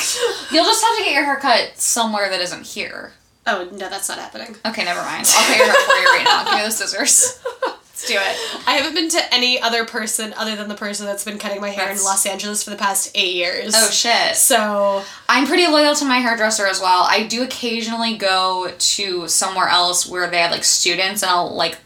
[0.52, 3.14] You'll just have to get your haircut somewhere that isn't here.
[3.46, 4.56] Oh no, that's not happening.
[4.66, 5.26] Okay, never mind.
[5.28, 6.44] I'll cut your hair for you right now.
[6.46, 7.44] Give me the scissors.
[8.08, 8.16] Let's do
[8.60, 8.68] it.
[8.68, 11.70] I haven't been to any other person other than the person that's been cutting my
[11.70, 13.74] hair in Los Angeles for the past eight years.
[13.76, 14.36] Oh shit.
[14.36, 17.06] So I'm pretty loyal to my hairdresser as well.
[17.08, 21.78] I do occasionally go to somewhere else where they have like students and I'll like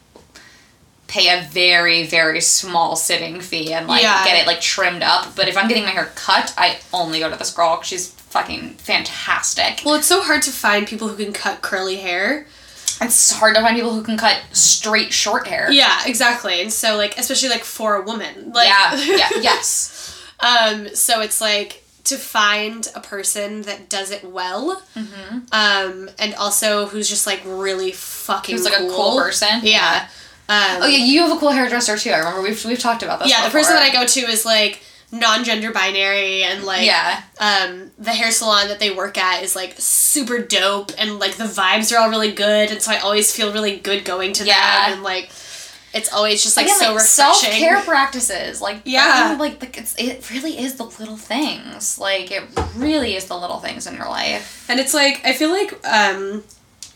[1.07, 4.23] pay a very, very small sitting fee and like Yeah.
[4.25, 5.35] get it like trimmed up.
[5.35, 8.71] But if I'm getting my hair cut, I only go to this girl she's fucking
[8.71, 9.81] fantastic.
[9.85, 12.45] well, it's so hard to find people who can cut curly hair.
[13.01, 15.69] It's hard to find people who can cut straight short hair.
[15.71, 16.61] Yeah, exactly.
[16.61, 18.51] And so like especially like for a woman.
[18.53, 20.21] Like yeah, yeah, yes.
[20.39, 25.37] Um, so it's like to find a person that does it well, Mm-hmm.
[25.51, 29.59] um, and also who's just like really fucking Who's like a cool person.
[29.63, 30.07] Yeah.
[30.49, 32.11] Um, Oh yeah, you have a cool hairdresser too.
[32.11, 33.29] I remember we've we've talked about this.
[33.29, 33.43] yeah.
[33.45, 37.21] The person that I go to is like non-gender binary and like Yeah.
[37.39, 41.45] um the hair salon that they work at is like super dope and like the
[41.45, 44.85] vibes are all really good and so I always feel really good going to Yeah.
[44.89, 45.29] them and like
[45.93, 47.05] it's always just like so like refreshing.
[47.05, 49.29] self care practices, like Yeah.
[49.31, 51.97] um, like the, it's, it really is the little things.
[51.97, 52.43] Like it
[52.75, 54.65] really is the little things in your life.
[54.69, 56.43] And it's like I feel like um,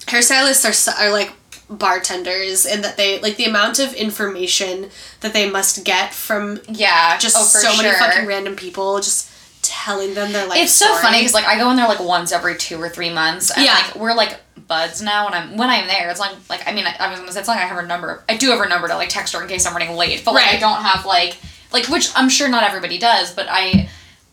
[0.07, 0.65] hairstylists
[0.99, 1.31] are are like
[1.71, 4.89] bartenders and that they like the amount of information
[5.21, 9.29] that they must get from Yeah, just oh, so many fucking random people just
[9.61, 10.59] telling them their life.
[10.59, 13.09] It's so funny because like I go in there like once every two or three
[13.09, 13.73] months, and Yeah.
[13.73, 15.25] like we're like buds now.
[15.25, 17.39] When I'm when I'm there, it's like like I mean I, I was gonna say
[17.39, 18.23] it's like I have her number.
[18.27, 20.33] I do have her number to like text her in case I'm running late, but
[20.33, 21.37] like I don't have like
[21.71, 23.89] like which I'm sure not everybody does, but I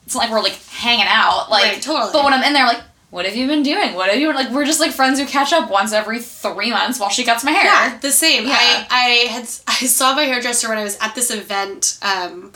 [0.06, 2.10] it's not like we're like hanging out like Right, totally.
[2.12, 3.94] But when I'm in there, like what have you been doing?
[3.94, 4.50] What have you like?
[4.50, 7.52] We're just like friends who catch up once every three months while she cuts my
[7.52, 7.64] hair.
[7.64, 8.46] Yeah, the same.
[8.46, 8.56] Yeah.
[8.58, 12.52] I I had I saw my hairdresser when I was at this event um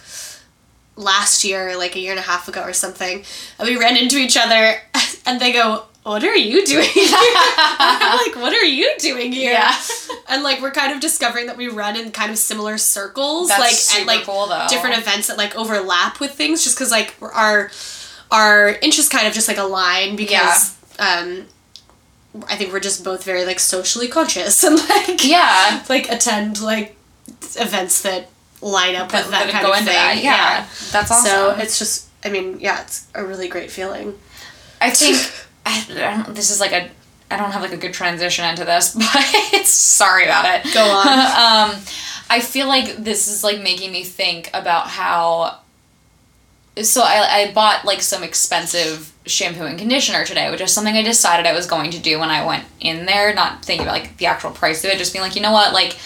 [0.96, 3.24] last year, like a year and a half ago or something.
[3.58, 4.76] And we ran into each other
[5.26, 7.08] and they go, What are you doing here?
[7.16, 9.52] I'm like, What are you doing here?
[9.52, 9.74] Yeah.
[10.28, 13.48] And like we're kind of discovering that we run in kind of similar circles.
[13.48, 14.66] That's like and like cool, though.
[14.68, 17.70] different events that like overlap with things just because like our
[18.32, 21.46] our interests kind of just like align because um
[22.48, 25.84] I think we're just both very like socially conscious and like Yeah.
[25.88, 26.96] like attend like
[27.56, 28.28] events that
[28.62, 29.84] line up That, with that, that kind of thing.
[29.86, 30.18] that.
[30.22, 30.66] Yeah.
[30.92, 31.26] That's awesome.
[31.26, 34.18] So it's just, I mean, yeah, it's a really great feeling.
[34.80, 35.16] I think
[35.66, 36.88] I, I don't, this is like a
[37.30, 39.08] I don't have like a good transition into this, but
[39.52, 40.72] it's sorry about it.
[40.74, 41.08] Go on.
[41.74, 41.80] um,
[42.30, 45.58] I feel like this is like making me think about how.
[46.80, 51.02] So I I bought like some expensive shampoo and conditioner today, which is something I
[51.02, 54.16] decided I was going to do when I went in there, not thinking about like
[54.16, 55.96] the actual price of it, just being like, you know what, like.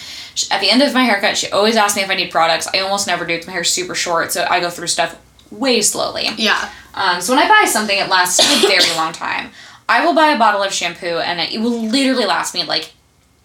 [0.51, 2.67] At the end of my haircut, she always asks me if I need products.
[2.71, 5.81] I almost never do because my hair's super short, so I go through stuff way
[5.81, 6.29] slowly.
[6.37, 6.69] Yeah.
[6.93, 9.49] Um, so when I buy something, it lasts a very long time.
[9.89, 12.91] I will buy a bottle of shampoo and it will literally last me like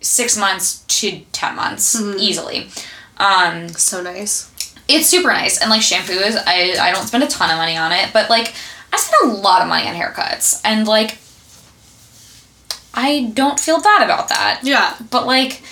[0.03, 2.69] six months to ten months easily.
[3.17, 4.52] Um, So nice.
[4.89, 7.77] It's super nice and like shampoo is I, I don't spend a ton of money
[7.77, 8.55] on it, but like
[8.93, 11.19] I spend a lot of money on haircuts and like
[12.95, 14.61] I don't feel bad about that.
[14.63, 14.97] Yeah.
[15.11, 15.63] But like,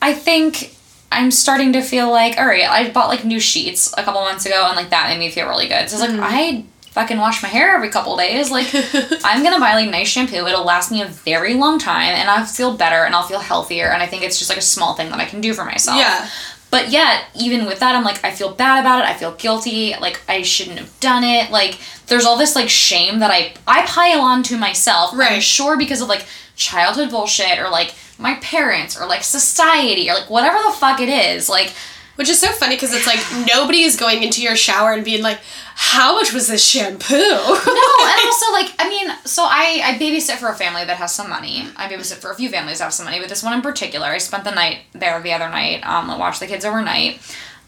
[0.00, 0.74] I think
[1.12, 4.46] I'm starting to feel like, all right, I bought like new sheets a couple months
[4.46, 5.88] ago, and like that made me feel really good.
[5.88, 6.22] So it's like mm-hmm.
[6.22, 8.50] I fucking wash my hair every couple days.
[8.50, 8.68] Like
[9.24, 10.46] I'm gonna buy like nice shampoo.
[10.46, 13.88] It'll last me a very long time, and I'll feel better, and I'll feel healthier.
[13.88, 15.98] And I think it's just like a small thing that I can do for myself.
[15.98, 16.28] Yeah.
[16.74, 19.08] But yet, even with that, I'm like, I feel bad about it.
[19.08, 19.94] I feel guilty.
[20.00, 21.52] Like I shouldn't have done it.
[21.52, 25.12] Like there's all this like shame that I I pile on to myself.
[25.12, 25.42] I'm Right.
[25.42, 26.24] sure because of like
[26.56, 31.08] childhood bullshit or like my parents or like society or like whatever the fuck it
[31.08, 31.48] is.
[31.48, 31.72] Like
[32.16, 33.18] Which is so funny because it's like
[33.54, 35.40] nobody is going into your shower and being like,
[35.74, 37.16] how much was this shampoo?
[37.16, 41.12] no, and also like I mean, so I I babysit for a family that has
[41.12, 41.64] some money.
[41.76, 44.06] I babysit for a few families that have some money, but this one in particular,
[44.06, 45.84] I spent the night there the other night.
[45.84, 47.14] Um, I watched the kids overnight,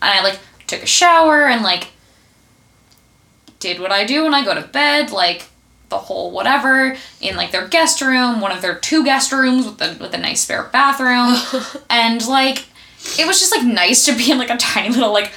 [0.01, 1.89] and I like took a shower and like
[3.59, 5.49] did what I do when I go to bed, like
[5.89, 9.79] the whole whatever in like their guest room, one of their two guest rooms with
[9.79, 11.37] the with a nice spare bathroom,
[11.91, 12.67] and like
[13.19, 15.33] it was just like nice to be in like a tiny little like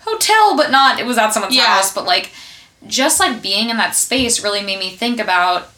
[0.00, 1.64] hotel, but not it was at someone's Yeah.
[1.66, 2.30] house, but like
[2.86, 5.68] just like being in that space really made me think about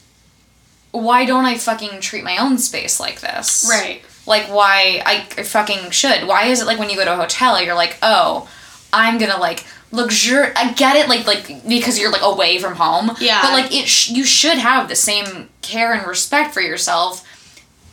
[0.91, 3.67] why don't I fucking treat my own space like this?
[3.69, 4.03] Right.
[4.27, 6.27] Like why I, I fucking should.
[6.27, 8.49] Why is it like when you go to a hotel you're like, "Oh,
[8.93, 12.75] I'm going to like luxur I get it like like because you're like away from
[12.77, 13.13] home.
[13.21, 13.43] Yeah.
[13.43, 17.24] But like it sh- you should have the same care and respect for yourself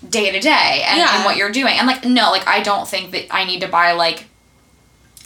[0.08, 1.16] day to day and, Yeah.
[1.16, 1.78] and what you're doing.
[1.78, 4.26] And like no, like I don't think that I need to buy like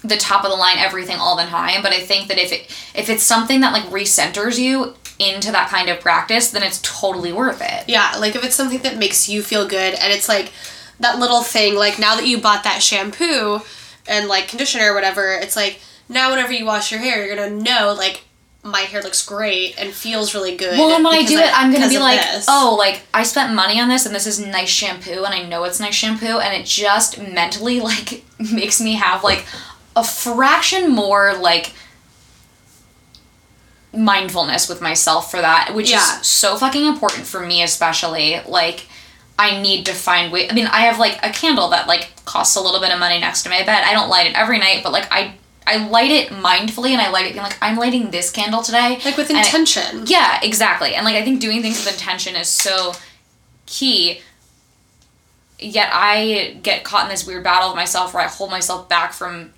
[0.04, 2.70] the top of the line everything all the time, but I think that if it
[2.94, 7.32] if it's something that like recenters you into that kind of practice, then it's totally
[7.32, 7.86] worth it.
[7.88, 10.52] Yeah, like if it's something that makes you feel good and it's like
[11.00, 13.62] that little thing, like now that you bought that shampoo
[14.08, 17.50] and like conditioner or whatever, it's like now whenever you wash your hair, you're gonna
[17.50, 18.25] know like
[18.66, 20.78] my hair looks great and feels really good.
[20.78, 22.46] Well, and when I do it, I'm gonna be like, this.
[22.50, 25.64] oh, like I spent money on this, and this is nice shampoo, and I know
[25.66, 29.46] it's nice shampoo, and it just mentally like makes me have like
[29.96, 31.72] a fraction more like
[33.94, 36.20] mindfulness with myself for that, which Yeah.
[36.20, 38.88] is so fucking important for me, especially like.
[39.38, 40.50] I need to find way.
[40.50, 43.20] I mean, I have like a candle that like costs a little bit of money
[43.20, 43.84] next to my bed.
[43.86, 45.34] I don't light it every night, but like I
[45.68, 49.00] I light it mindfully, and I light it being like I'm lighting this candle today,
[49.04, 50.04] like with it- intention.
[50.06, 50.96] yeah, exactly.
[50.96, 52.94] And like I think doing things with intention is so
[53.66, 54.22] key.
[55.58, 59.14] Yet I get caught in this weird battle with myself where I hold myself back
[59.14, 59.54] from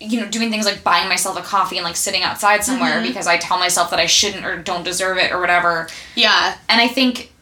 [0.00, 3.08] you know, doing things like buying myself a coffee and like sitting outside somewhere mm-hmm.
[3.08, 5.88] because I tell myself that I shouldn't or don't deserve it or whatever.
[6.14, 7.32] Yeah, And I think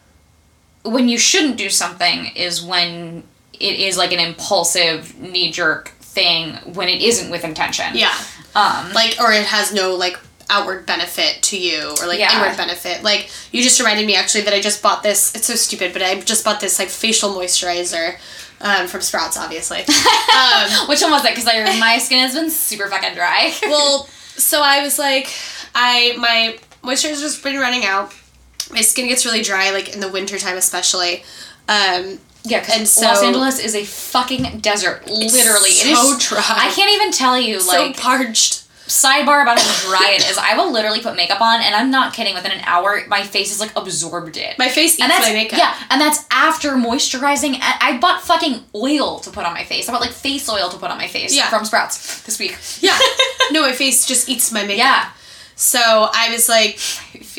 [0.83, 6.41] when you shouldn't do something is when it is like an impulsive knee jerk thing
[6.77, 7.89] when it isn't with intention.
[8.03, 8.15] yeah.
[8.55, 10.17] Um Like or it has no like
[10.49, 12.33] outward benefit to you or like Yeah.
[12.35, 13.03] inward benefit.
[13.03, 15.19] Like you just reminded me actually that I just bought this.
[15.35, 18.07] It's so stupid, but I just bought this like facial moisturizer
[18.61, 19.79] um, from Sprouts, obviously.
[20.41, 21.31] um, which one was it?
[21.35, 23.53] Because like, my skin has been super fucking dry.
[23.63, 24.07] well,
[24.49, 25.27] so I was like,
[25.75, 26.57] I my
[26.89, 28.13] moisturizer's been running out.
[28.71, 31.23] My skin gets really dry, like in the wintertime especially.
[31.69, 35.07] Um, Yeah, And because so- Los Angeles is a fucking desert.
[35.07, 36.43] Literally, it is so dry.
[36.47, 38.63] I can't even tell you like so like parched.
[38.87, 40.37] sidebar about how dry it is.
[40.37, 42.33] I will literally put makeup on, and I'm not kidding.
[42.35, 44.57] Within an hour, my face is like absorbed it.
[44.57, 45.59] My face eats and that's my makeup.
[45.59, 47.57] yeah, and that's after moisturizing.
[47.61, 49.89] I bought fucking oil to put on my face.
[49.89, 51.49] I bought like face oil to put on my face Yeah.
[51.49, 52.57] from Sprouts this week.
[52.79, 52.97] Yeah.
[53.51, 54.77] no, my face just eats my makeup.
[54.77, 55.09] Yeah,
[55.59, 56.79] So I was like,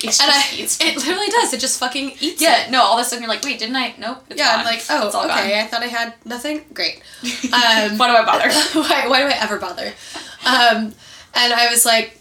[0.03, 1.53] and I, eats it literally does.
[1.55, 2.43] It just fucking eats.
[2.43, 2.71] Yeah, it.
[2.73, 3.95] no, all of a sudden you're like, wait, didn't I?
[3.97, 4.25] Nope.
[4.29, 4.59] It's Yeah, gone.
[4.61, 5.13] I'm like, oh, okay.
[5.13, 5.31] gone.
[5.31, 6.65] I thought I had nothing.
[6.75, 7.01] Great.
[7.45, 8.51] Um, Why do I bother?
[8.73, 9.93] why, why do I ever bother?
[10.45, 10.93] Um,
[11.35, 12.19] and I was like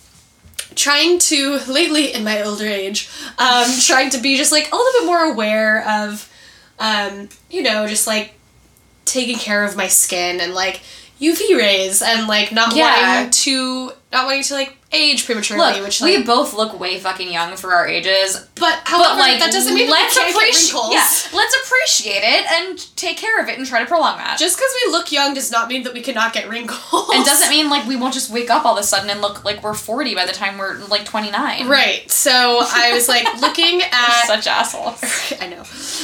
[0.75, 5.01] trying to lately in my older age, um, trying to be just like a little
[5.01, 6.31] bit more aware of,
[6.79, 8.35] um, you know, just like
[9.05, 10.81] taking care of my skin and like
[11.19, 13.15] UV rays and like not Yeah.
[13.15, 17.29] wanting to not wanting to like age prematurely, Look, which we both look way fucking
[17.31, 18.47] young for our ages.
[18.55, 20.73] but however But like, that doesn't mean let's we can't get appreciate.
[20.73, 20.93] wrinkles.
[20.93, 24.37] Yeah, let's appreciate it and take care of it and try to prolong that.
[24.39, 27.09] Just because we look young does not mean that we cannot get wrinkles.
[27.13, 29.43] and doesn't mean like we won't just wake up all of a sudden and look
[29.43, 31.67] like we're 40 by the time we're like 29.
[31.67, 32.09] Right.
[32.09, 32.31] So
[32.65, 35.01] I was like looking at such assholes.
[35.41, 35.59] I know.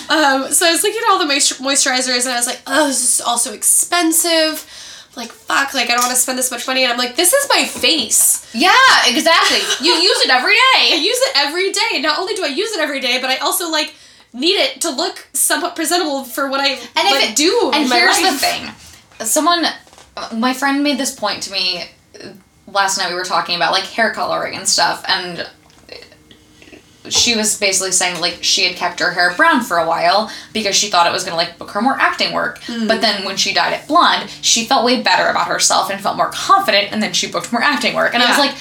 [0.10, 3.02] Um, so I was looking at all the moisturizers and I was like, oh, this
[3.16, 4.66] is also expensive.
[5.16, 6.84] Like, fuck, like, I don't want to spend this much money.
[6.84, 8.50] And I'm like, this is my face.
[8.54, 8.74] Yeah,
[9.06, 9.60] exactly.
[9.86, 10.60] you use it every day
[10.94, 11.90] I use it every day.
[11.94, 13.94] And not only do I use it every day, but I also, like,
[14.34, 17.88] need it to look somewhat presentable for what I And like, if it, do and
[17.92, 18.32] here's life.
[18.32, 19.66] the thing, someone,
[20.34, 21.84] my friend made this point to me
[22.68, 23.10] last night.
[23.10, 25.48] We were talking about like hair coloring and stuff, and
[27.10, 30.76] she was basically saying like she had kept her hair brown for a while because
[30.76, 32.60] she thought it was gonna like book her more acting work.
[32.62, 32.88] Mm.
[32.88, 36.18] But then when she dyed it blonde, she felt way better about herself and felt
[36.18, 38.14] more confident, and then she booked more acting work.
[38.14, 38.56] And I was like.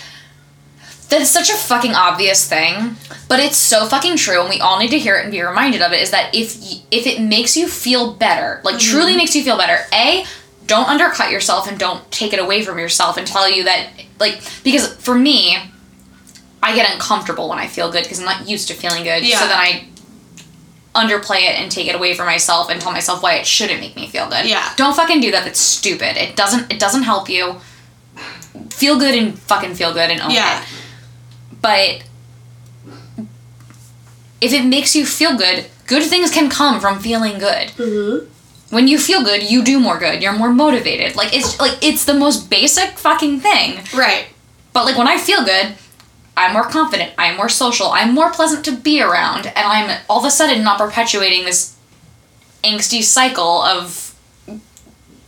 [1.09, 2.97] That's such a fucking obvious thing,
[3.29, 5.83] but it's so fucking true, and we all need to hear it and be reminded
[5.83, 6.01] of it.
[6.01, 9.59] Is that if y- if it makes you feel better, like truly makes you feel
[9.59, 10.25] better, a
[10.67, 14.41] don't undercut yourself and don't take it away from yourself and tell you that like
[14.65, 15.59] because for me,
[16.63, 19.27] I get uncomfortable when I feel good because I'm not used to feeling good.
[19.27, 19.41] Yeah.
[19.41, 19.87] So then I
[20.95, 23.97] underplay it and take it away from myself and tell myself why it shouldn't make
[23.97, 24.47] me feel good.
[24.47, 24.73] Yeah.
[24.77, 25.45] Don't fucking do that.
[25.45, 26.17] That's stupid.
[26.17, 26.71] It doesn't.
[26.73, 27.57] It doesn't help you.
[28.71, 30.61] Feel good and fucking feel good and own Yeah.
[30.63, 30.69] it.
[31.61, 32.03] But
[34.41, 37.69] if it makes you feel good, good things can come from feeling good.
[37.79, 38.27] Mm-hmm.
[38.75, 40.23] When you feel good, you do more good.
[40.23, 41.15] You're more motivated.
[41.17, 43.81] Like it's like it's the most basic fucking thing.
[43.95, 44.27] Right.
[44.73, 45.75] But like when I feel good,
[46.37, 47.13] I'm more confident.
[47.19, 47.89] I'm more social.
[47.89, 51.77] I'm more pleasant to be around, and I'm all of a sudden not perpetuating this
[52.65, 54.15] angsty cycle of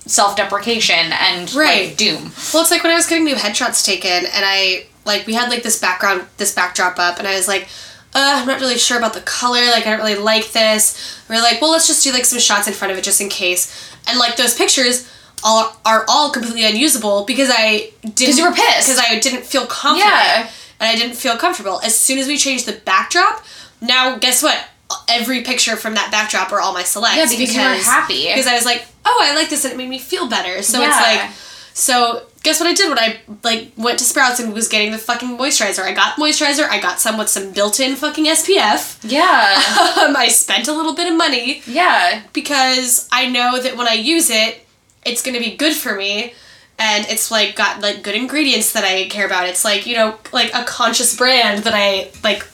[0.07, 1.89] self-deprecation and Right.
[1.89, 2.33] like doom.
[2.53, 5.51] Well, it's like when I was getting new headshots taken, and I like we had
[5.51, 7.69] like this background, this backdrop up, and I was like,
[8.15, 9.61] uh, I'm not really sure about the color.
[9.67, 11.19] Like, I don't really like this.
[11.29, 13.21] We are like, well, let's just do like some shots in front of it just
[13.21, 13.91] in case.
[14.07, 15.11] And like those pictures
[15.43, 18.37] all are all completely unusable because I didn't.
[18.37, 18.89] you were pissed.
[18.89, 20.13] Because I didn't feel confident.
[20.15, 20.49] Yeah.
[20.85, 21.81] And I didn't feel comfortable.
[21.81, 23.43] As soon as we changed the backdrop,
[23.81, 24.69] now guess what?
[25.09, 27.17] Every picture from that backdrop are all my selects.
[27.17, 28.27] Yeah, because you were happy.
[28.27, 30.61] Because I was like, oh, I like this, and it made me feel better.
[30.63, 31.31] So it's like,
[31.73, 34.99] so guess what I did when I like went to Sprouts and was getting the
[34.99, 35.85] fucking moisturizer.
[35.85, 36.69] I got moisturizer.
[36.69, 39.01] I got some with some built-in fucking SPF.
[39.03, 39.63] Yeah.
[40.05, 42.23] Um, I spent a little bit of money yeah.
[42.35, 44.67] because I know that when I use it,
[45.07, 46.35] it's gonna be good for me.
[46.79, 49.49] And it's like got like good ingredients that I care about.
[49.49, 52.47] It's like, you know, like a conscious brand that I like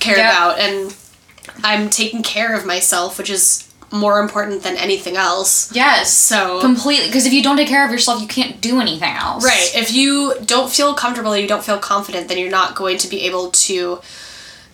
[0.00, 0.30] care Yeah.
[0.30, 0.96] about and
[1.62, 3.62] I'm taking care of myself, which is
[3.92, 5.70] more important than anything else.
[5.72, 6.12] Yes.
[6.12, 7.06] So Completely.
[7.06, 9.44] Because if you don't take care of yourself, you can't do anything else.
[9.44, 9.70] Right.
[9.74, 13.22] If you don't feel comfortable, you don't feel confident, then you're not going to be
[13.22, 14.00] able to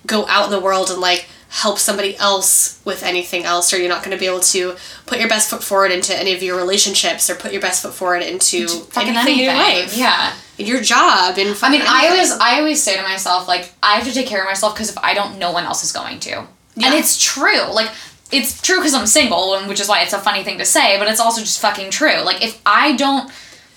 [0.07, 3.89] go out in the world and like help somebody else with anything else or you're
[3.89, 4.75] not going to be able to
[5.05, 7.93] put your best foot forward into any of your relationships or put your best foot
[7.93, 9.95] forward into Fucking anything, in your life.
[9.95, 10.35] Yeah.
[10.57, 13.97] In your job and I mean, I always, I always say to myself, like, I
[13.97, 16.21] have to take care of myself because if I don't, no one else is going
[16.21, 16.39] to.
[16.39, 17.71] And it's true.
[17.71, 17.91] Like,
[18.31, 20.99] it's true because I'm single, and which is why it's a funny thing to say,
[20.99, 22.23] but it's also just fucking true.
[22.23, 23.31] Like, if I don't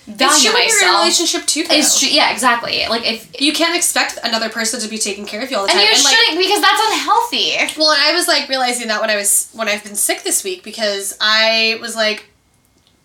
[0.06, 1.74] value it's true you're in a myself, relationship too though.
[1.74, 2.08] it's true.
[2.08, 2.86] Yeah, exactly.
[2.88, 5.70] Like, if you can't expect another person to be taking care of you all the
[5.72, 5.88] and time.
[5.88, 7.52] you and, like, shouldn't because that's unhealthy.
[7.78, 10.44] Well, and I was like realizing that when I was when I've been sick this
[10.44, 12.26] week because I was like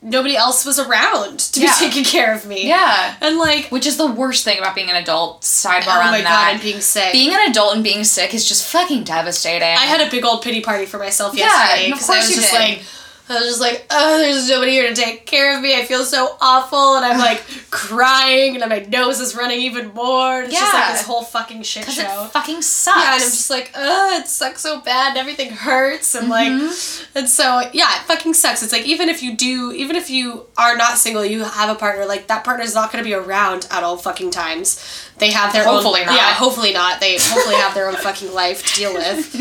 [0.04, 1.78] nobody else was around to Yeah.
[1.80, 2.68] be taking care of me.
[2.68, 3.16] Yeah.
[3.22, 5.42] And like Which is the worst thing about being an adult.
[5.44, 6.46] Sidebar oh on my that.
[6.46, 7.12] god, and being sick.
[7.12, 9.68] being an adult and being sick is just fucking devastating.
[9.68, 12.30] I had a big old pity party for myself Yeah, yesterday of because I was
[12.32, 12.60] you just did.
[12.60, 12.84] like,
[13.32, 15.78] I was just like, oh, there's nobody here to take care of me.
[15.80, 20.40] I feel so awful, and I'm like crying, and my nose is running even more.
[20.42, 22.26] And it's just like this whole fucking shit show.
[22.26, 22.98] it fucking sucks.
[22.98, 26.52] Yeah, and I'm just like, oh, it sucks so bad, and everything hurts, and like,
[26.52, 27.18] Mm-hmm.
[27.18, 28.62] and so yeah, it fucking sucks.
[28.64, 31.76] It's like even if you do, even if you are not single, you have a
[31.80, 35.10] partner, like that partner's not gonna be around at all fucking times.
[35.22, 36.16] They have their Hopefully own, not.
[36.16, 37.00] yeah, hopefully not.
[37.00, 39.36] They hopefully have their own fucking life to deal with.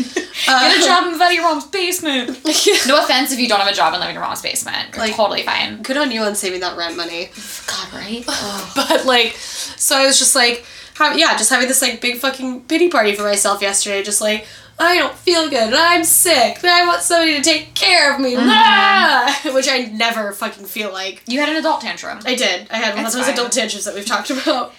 [0.47, 2.37] Uh, Get a job in the your mom's basement.
[2.87, 4.89] No offense if you don't have a job and live in your mom's basement.
[4.95, 5.81] You're Like- totally fine.
[5.81, 7.31] Good on you on saving that rent money.
[7.67, 8.23] God, right?
[8.75, 10.63] But like, so I was just like,
[10.99, 14.03] have, yeah, just having this like big fucking pity party for myself yesterday.
[14.03, 14.45] Just like,
[14.77, 18.19] I don't feel good, and I'm sick, and I want somebody to take care of
[18.21, 18.49] me, Mm-hmm.
[18.49, 19.41] Ah!
[19.53, 21.23] which I never fucking feel like.
[21.27, 22.19] You had an adult tantrum.
[22.25, 22.67] I did.
[22.71, 23.33] I had one of those fine.
[23.33, 24.73] adult tantrums that we've talked about.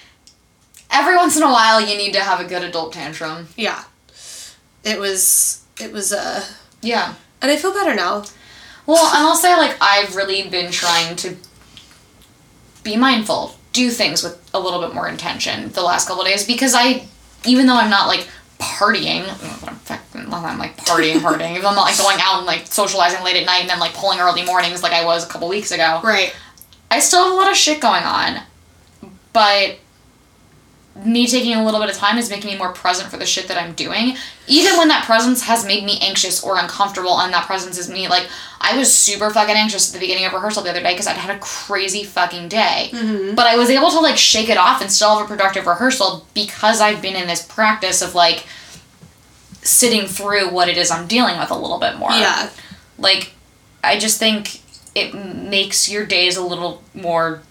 [0.92, 3.48] Every once in a while, you need to have a good adult tantrum.
[3.56, 3.82] Yeah,
[4.84, 5.62] it was.
[5.80, 6.12] It was.
[6.12, 6.44] uh
[6.82, 7.14] Yeah.
[7.40, 8.24] And I feel better now.
[8.86, 11.36] Well, and I'll say, like, I've really been trying to
[12.84, 16.74] be mindful, do things with a little bit more intention the last couple days because
[16.74, 17.06] I,
[17.44, 18.28] even though I'm not, like,
[18.58, 19.22] partying,
[19.68, 22.66] I'm fucking- I'm like partying, partying, even though I'm not like going out and like
[22.66, 25.48] socializing late at night and then like pulling early mornings like I was a couple
[25.48, 26.00] weeks ago.
[26.02, 26.34] Right.
[26.90, 28.40] I still have a lot of shit going on,
[29.32, 29.78] but
[31.04, 33.48] me taking a little bit of time is making me more present for the shit
[33.48, 34.14] that I'm doing.
[34.46, 38.08] Even when that presence has made me anxious or uncomfortable, and that presence is me,
[38.08, 38.26] like,
[38.60, 41.16] I was super fucking anxious at the beginning of rehearsal the other day because I'd
[41.16, 42.90] had a crazy fucking day.
[43.34, 46.26] But I was able to, like, shake it off and still have a productive rehearsal
[46.34, 48.44] because I've been in this practice of, like,
[49.62, 52.50] sitting through what it is I'm dealing with a little bit more Yeah.
[52.98, 53.32] like
[53.84, 54.60] i just think
[54.94, 57.42] it makes your days a little more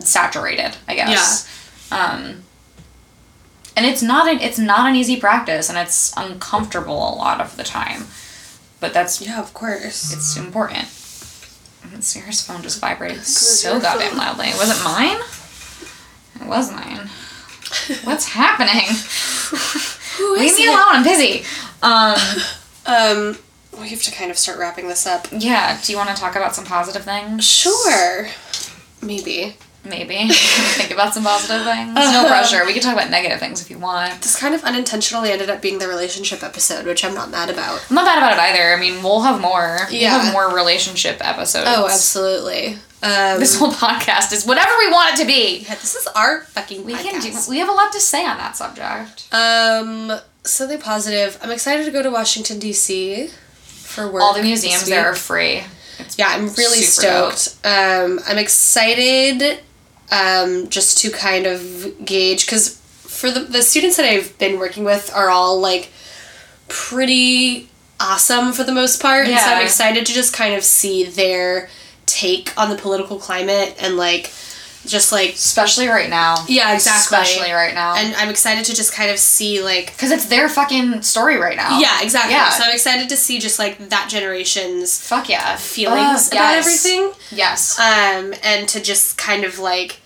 [0.00, 1.48] saturated i guess
[1.90, 2.42] yeah um
[3.76, 7.56] and it's not an it's not an easy practice and it's uncomfortable a lot of
[7.56, 8.06] the time
[8.80, 10.12] but that's Yeah, of course.
[10.12, 10.88] it's important
[12.00, 14.18] Sarah's phone just vibrated so goddamn phone.
[14.18, 14.46] loudly.
[14.58, 15.16] Was it mine?
[16.40, 17.08] It was mine.
[18.04, 18.86] What's happening?
[20.18, 20.68] Who Leave me it?
[20.68, 20.82] alone.
[20.88, 21.44] I'm busy.
[21.82, 22.16] Um,
[22.86, 23.38] Um,
[23.80, 25.26] we have to kind of start wrapping this up.
[25.32, 25.80] yeah.
[25.82, 27.44] Do you want to talk about some positive things?
[27.46, 28.26] Sure.
[29.00, 29.56] Maybe.
[29.84, 30.28] Maybe.
[30.32, 31.94] Think about some positive things.
[31.94, 32.64] No pressure.
[32.64, 34.22] We can talk about negative things if you want.
[34.22, 37.84] This kind of unintentionally ended up being the relationship episode, which I'm not mad about.
[37.90, 38.72] I'm not bad about it either.
[38.72, 39.78] I mean, we'll have more.
[39.90, 40.12] Yeah.
[40.16, 41.66] We'll have more relationship episodes.
[41.68, 42.78] Oh, absolutely.
[43.02, 45.58] Um, This whole podcast is whatever we want it to be.
[45.68, 47.02] yeah, this is our fucking We podcast.
[47.02, 47.38] can do.
[47.50, 49.28] We have a lot to say on that subject.
[49.32, 50.12] Um,
[50.44, 51.38] something positive.
[51.42, 53.26] I'm excited to go to Washington D.C.
[53.26, 54.22] for work.
[54.22, 55.62] All the museums there are free.
[55.98, 57.56] It's Yeah, I'm really stoked.
[57.64, 59.60] Um, I'm excited
[60.10, 64.84] um, just to kind of gauge because for the the students that I've been working
[64.84, 65.90] with are all like
[66.68, 67.68] pretty
[68.00, 71.68] awesome for the most part, and so I'm excited to just kind of see their
[72.06, 74.30] take on the political climate and like
[74.86, 76.36] just like especially right now.
[76.48, 77.94] yeah exactly Especially right now.
[77.94, 81.56] and I'm excited to just kind of see like because it's their fucking story right
[81.56, 81.78] now.
[81.78, 82.50] yeah exactly Yeah.
[82.50, 85.56] so I'm excited to see just like that generation's Fuck yeah.
[85.56, 86.66] feelings Ugh, about yes.
[86.66, 87.78] everything Yes.
[87.78, 90.00] um, and to just kind of like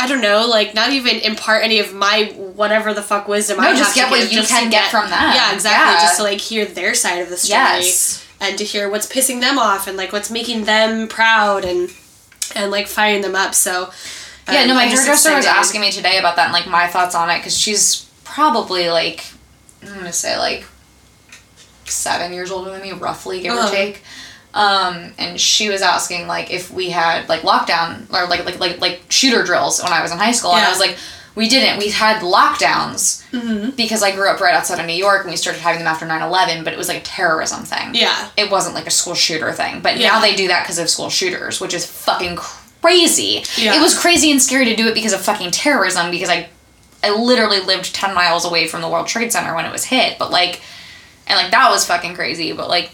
[0.00, 3.64] I don't know, like not even impart any of my whatever the fuck wisdom No,
[3.68, 5.18] I just get what you can get from them.
[5.34, 5.92] Yeah, exactly.
[5.94, 6.00] Yeah.
[6.02, 8.24] Just to like hear their side of the story Yes.
[8.40, 11.90] and to hear what's pissing them off and like what's making them proud and
[12.54, 13.54] and like firing them up.
[13.54, 13.90] So
[14.50, 17.14] Yeah, um, no, my hairdresser was asking me today about that and like my thoughts
[17.14, 19.24] on it because she's probably like
[19.82, 20.64] I'm gonna say like
[21.84, 23.68] seven years older than me, roughly give Uh-huh.
[23.68, 24.02] or take.
[24.54, 28.80] Um, and she was asking like if we had like lockdown or like like like
[28.80, 30.96] like shooter drills when I was in high school, and I was like,
[31.34, 31.78] we didn't.
[31.78, 33.76] We had lockdowns Mhm.
[33.76, 36.04] because I grew up right outside of New York, and we started having them after
[36.06, 37.94] 9-11, but it was like a terrorism thing.
[37.94, 38.28] Yeah.
[38.36, 39.80] it wasn't like a school shooter thing.
[39.80, 40.08] But Yeah.
[40.12, 43.44] now they do that because of school shooters, which is fucking crazy.
[43.56, 43.74] Yeah.
[43.74, 46.10] It was crazy and scary to do it because of fucking terrorism.
[46.10, 46.48] Because I,
[47.02, 50.18] I literally lived ten miles away from the World Trade Center when it was hit.
[50.18, 50.60] But like,
[51.26, 52.52] and like that was fucking crazy.
[52.52, 52.90] But like,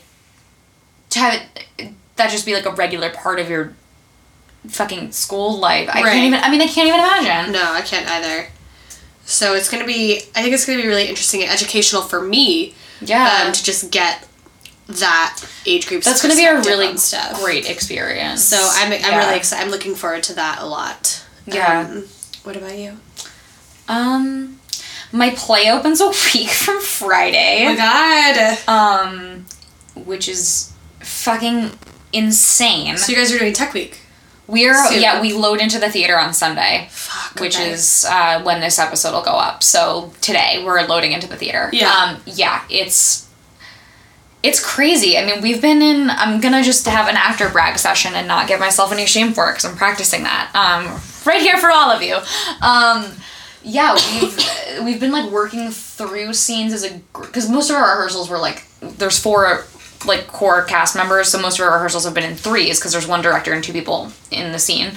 [1.10, 1.34] to have
[1.78, 3.72] it, that just be like a regular part of your
[4.68, 5.88] fucking school life.
[5.92, 6.12] I Right.
[6.12, 6.40] can't even.
[6.42, 7.52] I mean, I can't even imagine.
[7.52, 8.48] No, I can't either.
[9.26, 12.74] So it's gonna be I think it's gonna be really interesting and educational for me
[13.00, 13.44] Yeah.
[13.46, 14.26] um, to just get
[14.86, 16.02] that age group.
[16.02, 16.94] That's to be a really
[17.40, 18.44] great experience.
[18.44, 19.18] So I'm, I'm Yeah.
[19.18, 19.64] really excited.
[19.64, 21.20] I'm looking forward to that a lot.
[21.46, 21.80] Yeah.
[21.80, 22.04] Um,
[22.42, 22.98] what about you?
[23.88, 24.60] Um,
[25.12, 27.64] my play opens a week from Friday.
[27.66, 28.58] Oh my god.
[28.68, 29.46] um,
[29.94, 31.72] which is fucking
[32.12, 32.96] insane.
[32.98, 34.00] So you guys are doing Tech Week.
[34.46, 35.00] We're soon.
[35.00, 37.40] yeah, we load into the theater on Sunday, Fuck.
[37.40, 37.70] which okay.
[37.70, 39.62] is uh, when this episode will go up.
[39.62, 41.70] So today we're loading into the theater.
[41.72, 41.90] Yeah.
[41.90, 43.28] Um, yeah, it's
[44.42, 45.16] It's crazy.
[45.16, 46.10] I mean, we've been in.
[46.10, 49.48] I'm gonna just have an after brag session and not give myself any shame for
[49.48, 50.50] it because I'm practicing that.
[50.54, 52.16] Um, right here for all of you.
[52.60, 53.10] Um,
[53.62, 58.28] yeah, we've we've been like working through scenes as a because most of our rehearsals
[58.28, 59.64] were like there's four
[60.06, 63.06] like core cast members, so most of our rehearsals have been in threes because there's
[63.06, 64.92] one director and two people in the scene.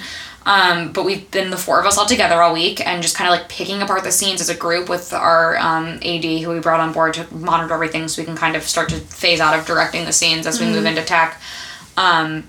[0.46, 3.28] Um, but we've been the four of us all together all week and just kind
[3.28, 6.60] of like picking apart the scenes as a group with our um, AD who we
[6.60, 9.58] brought on board to monitor everything so we can kind of start to phase out
[9.58, 11.38] of directing the scenes as we move into tech.
[11.98, 12.44] Um,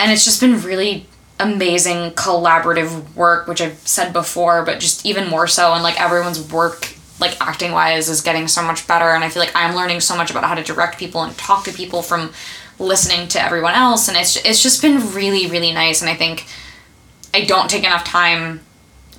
[0.00, 1.06] and it's just been really
[1.40, 5.74] amazing collaborative work, which I've said before, but just even more so.
[5.74, 9.06] And like everyone's work, like acting wise, is getting so much better.
[9.10, 11.64] And I feel like I'm learning so much about how to direct people and talk
[11.64, 12.32] to people from
[12.78, 14.08] listening to everyone else.
[14.08, 16.00] And it's, it's just been really, really nice.
[16.00, 16.46] And I think
[17.34, 18.60] I don't take enough time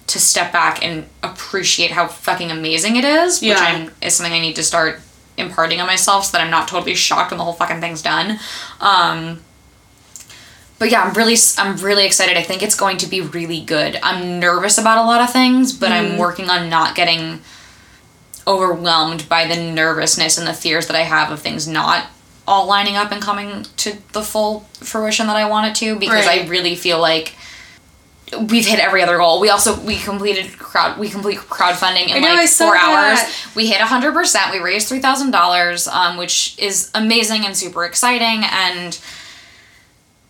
[0.07, 3.59] to step back and appreciate how fucking amazing it is, which Yeah.
[3.59, 5.01] I'm, is something I need to start
[5.37, 8.39] imparting on myself so that I'm not totally shocked when the whole fucking thing's done.
[8.81, 9.41] Um,
[10.79, 12.37] but yeah, I'm really I'm really excited.
[12.37, 13.99] I think it's going to be really good.
[14.01, 17.41] I'm nervous about a lot of things, but I'm working on not getting
[18.49, 22.07] overwhelmed by the nervousness and the fears that I have of things not
[22.47, 26.25] all lining up and coming to the full fruition that I want it to because
[26.25, 27.35] I really feel like
[28.49, 29.39] we've hit every other goal.
[29.39, 33.19] We also we completed crowd we complete crowdfunding in know, like four hours.
[33.19, 33.51] that.
[33.55, 34.51] We hit hundred percent.
[34.51, 38.43] We raised three thousand dollars, um, which is amazing and super exciting.
[38.43, 38.99] And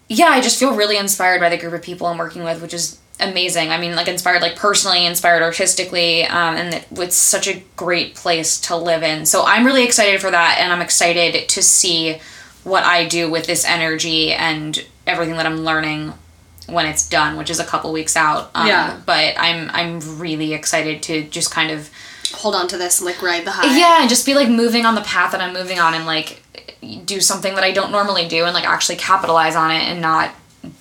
[0.09, 2.73] yeah, I just feel really inspired by the group of people I'm working with, which
[2.73, 3.69] is amazing.
[3.71, 8.15] I mean, like inspired like personally, inspired artistically, um, and it, it's such a great
[8.15, 9.25] place to live in.
[9.25, 12.19] So I'm really excited for that, and I'm excited to see
[12.63, 16.13] what I do with this energy and everything that I'm learning
[16.67, 18.51] when it's done, which is a couple weeks out.
[18.53, 18.99] Um, Yeah.
[19.05, 21.89] But I'm I'm really excited to just kind of
[22.31, 23.75] Hold on to this and like ride the high.
[23.75, 26.43] yeah, and just be like moving on the path that I'm moving on and like
[27.03, 30.33] do something that I don't normally do and like actually capitalize on it and not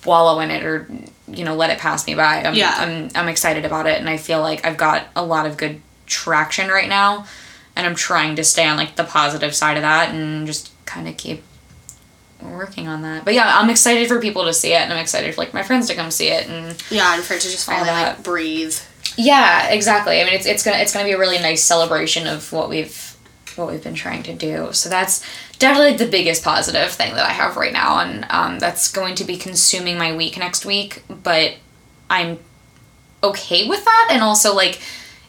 [0.05, 0.87] wallow in it or
[1.33, 2.43] you know let it pass me by.
[2.43, 2.73] I'm, Yeah.
[2.77, 5.81] I'm I'm excited about it and I feel like I've got a lot of good
[6.05, 7.25] traction right now
[7.75, 11.07] and I'm trying to stay on like the positive side of that and just kind
[11.07, 11.43] of keep
[12.41, 13.25] working on that.
[13.25, 15.63] But yeah, I'm excited for people to see it and I'm excited for like my
[15.63, 18.75] friends to come see it and Yeah, and for it to just finally like breathe.
[19.17, 20.21] yeah, exactly.
[20.21, 23.08] I mean, it's it's gonna it's gonna be a really nice celebration of what we've
[23.59, 24.73] what we've been trying to do.
[24.73, 25.23] So that's
[25.59, 29.23] definitely the biggest positive thing that I have right now, and um, that's going to
[29.23, 31.03] be consuming my week next week.
[31.07, 31.55] But
[32.09, 32.39] I'm
[33.23, 34.81] okay with that, and also like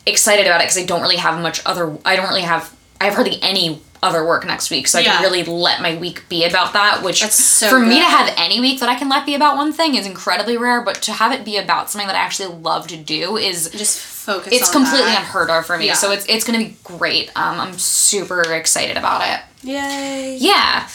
[0.07, 1.97] excited about it because I don't really have much other.
[2.05, 2.75] I don't really have.
[3.01, 6.29] I have hardly any other work next week, so I can really let my week
[6.29, 7.03] be about that.
[7.03, 9.73] Which so for me to have any week that I can let be about one
[9.73, 10.81] thing is incredibly rare.
[10.83, 13.99] But to have it be about something that I actually love to do is Just
[14.01, 15.21] focus it's completely that.
[15.21, 15.87] unheard of for me.
[15.87, 15.95] Yeah.
[15.95, 17.29] So it's it's gonna be great.
[17.37, 19.41] Um, I'm super excited about it.
[19.69, 20.37] Yay.
[20.41, 20.89] Yeah.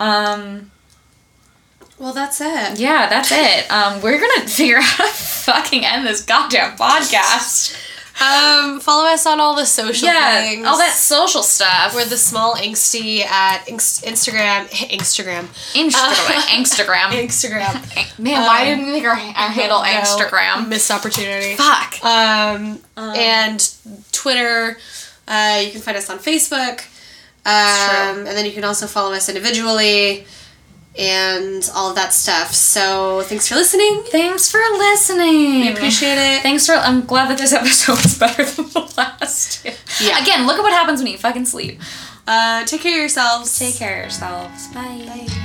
[0.00, 0.70] Um,
[1.98, 2.78] Well, that's it.
[2.78, 3.70] yeah, that's it.
[3.70, 7.76] Um, we're gonna figure out how to fucking end this goddamn podcast.
[8.20, 10.66] Um, follow us on all the social Yeah, things.
[10.66, 11.94] all that social stuff.
[11.94, 14.66] We're the small angsty at inst- Instagram.
[14.90, 15.44] Instagram.
[15.74, 16.40] Instagram.
[16.48, 17.10] Instagram.
[17.10, 18.18] Instagram.
[18.18, 20.68] Man, why Um, didn't we make our, our handle No, Instagram?
[20.68, 21.54] Missed opportunity.
[21.56, 22.04] Fuck.
[22.04, 23.72] Um, and
[24.12, 24.78] Twitter.
[25.28, 26.80] Uh, you can find us on Facebook.
[27.46, 30.26] Um, and then you can also follow us individually
[30.98, 32.52] and all of that stuff.
[32.52, 34.02] So thanks for listening.
[34.06, 35.60] Thanks for listening.
[35.60, 36.42] We appreciate it.
[36.42, 36.72] Thanks for.
[36.72, 39.72] I'm glad that this episode was better than the last two.
[40.04, 40.20] Yeah.
[40.20, 41.80] Again, look at what happens when you fucking sleep.
[42.26, 43.58] Uh, take care of yourselves.
[43.58, 44.68] Take care of yourselves.
[44.68, 45.04] Bye.
[45.06, 45.44] Bye.